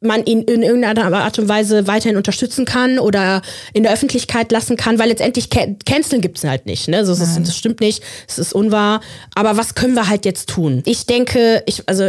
[0.01, 3.43] man ihn in irgendeiner Art und Weise weiterhin unterstützen kann oder
[3.75, 6.89] in der Öffentlichkeit lassen kann, weil letztendlich can canceln gibt's halt nicht.
[6.89, 7.05] Ne?
[7.05, 9.03] So, das, das stimmt nicht, es ist unwahr.
[9.35, 10.83] Aber was können wir halt jetzt tun?
[10.87, 12.09] Ich denke, ich, also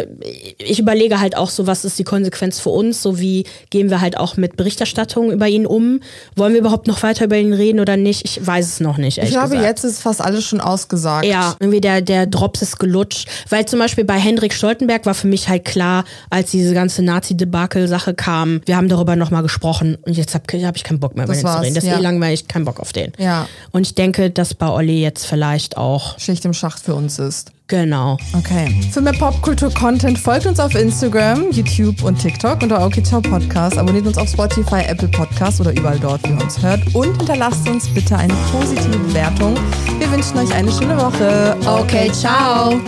[0.57, 3.01] ich überlege halt auch so, was ist die Konsequenz für uns?
[3.01, 5.99] So wie gehen wir halt auch mit Berichterstattung über ihn um?
[6.37, 8.23] Wollen wir überhaupt noch weiter über ihn reden oder nicht?
[8.23, 9.17] Ich weiß es noch nicht.
[9.17, 9.65] Ich glaube, gesagt.
[9.65, 11.25] jetzt ist fast alles schon ausgesagt.
[11.25, 13.27] Ja, irgendwie der, der Drops ist gelutscht.
[13.49, 17.01] Weil zum Beispiel bei Hendrik Stoltenberg war für mich halt klar, als diese ganze
[17.81, 21.25] Nazi-Debakel-Sache kam, wir haben darüber nochmal gesprochen und jetzt habe hab ich keinen Bock mehr
[21.25, 21.75] über Das den zu reden.
[21.75, 21.97] Das ist ja.
[21.97, 23.11] eh langweilig, kein Bock auf den.
[23.17, 23.47] Ja.
[23.71, 27.51] Und ich denke, dass bei Olli jetzt vielleicht auch, Schicht im Schacht für uns ist.
[27.67, 28.17] genau.
[28.37, 28.73] Okay.
[28.91, 33.77] Für mehr Popkultur-Content folgt uns auf Instagram, YouTube und TikTok unter OKCiao Podcast.
[33.77, 36.81] Abonniert uns auf Spotify, Apple Podcast oder überall dort, wie ihr uns hört.
[36.93, 39.55] Und hinterlasst uns bitte eine positive Bewertung.
[39.99, 41.55] Wir wünschen euch eine schöne Woche.
[41.65, 42.79] Okay, ciao.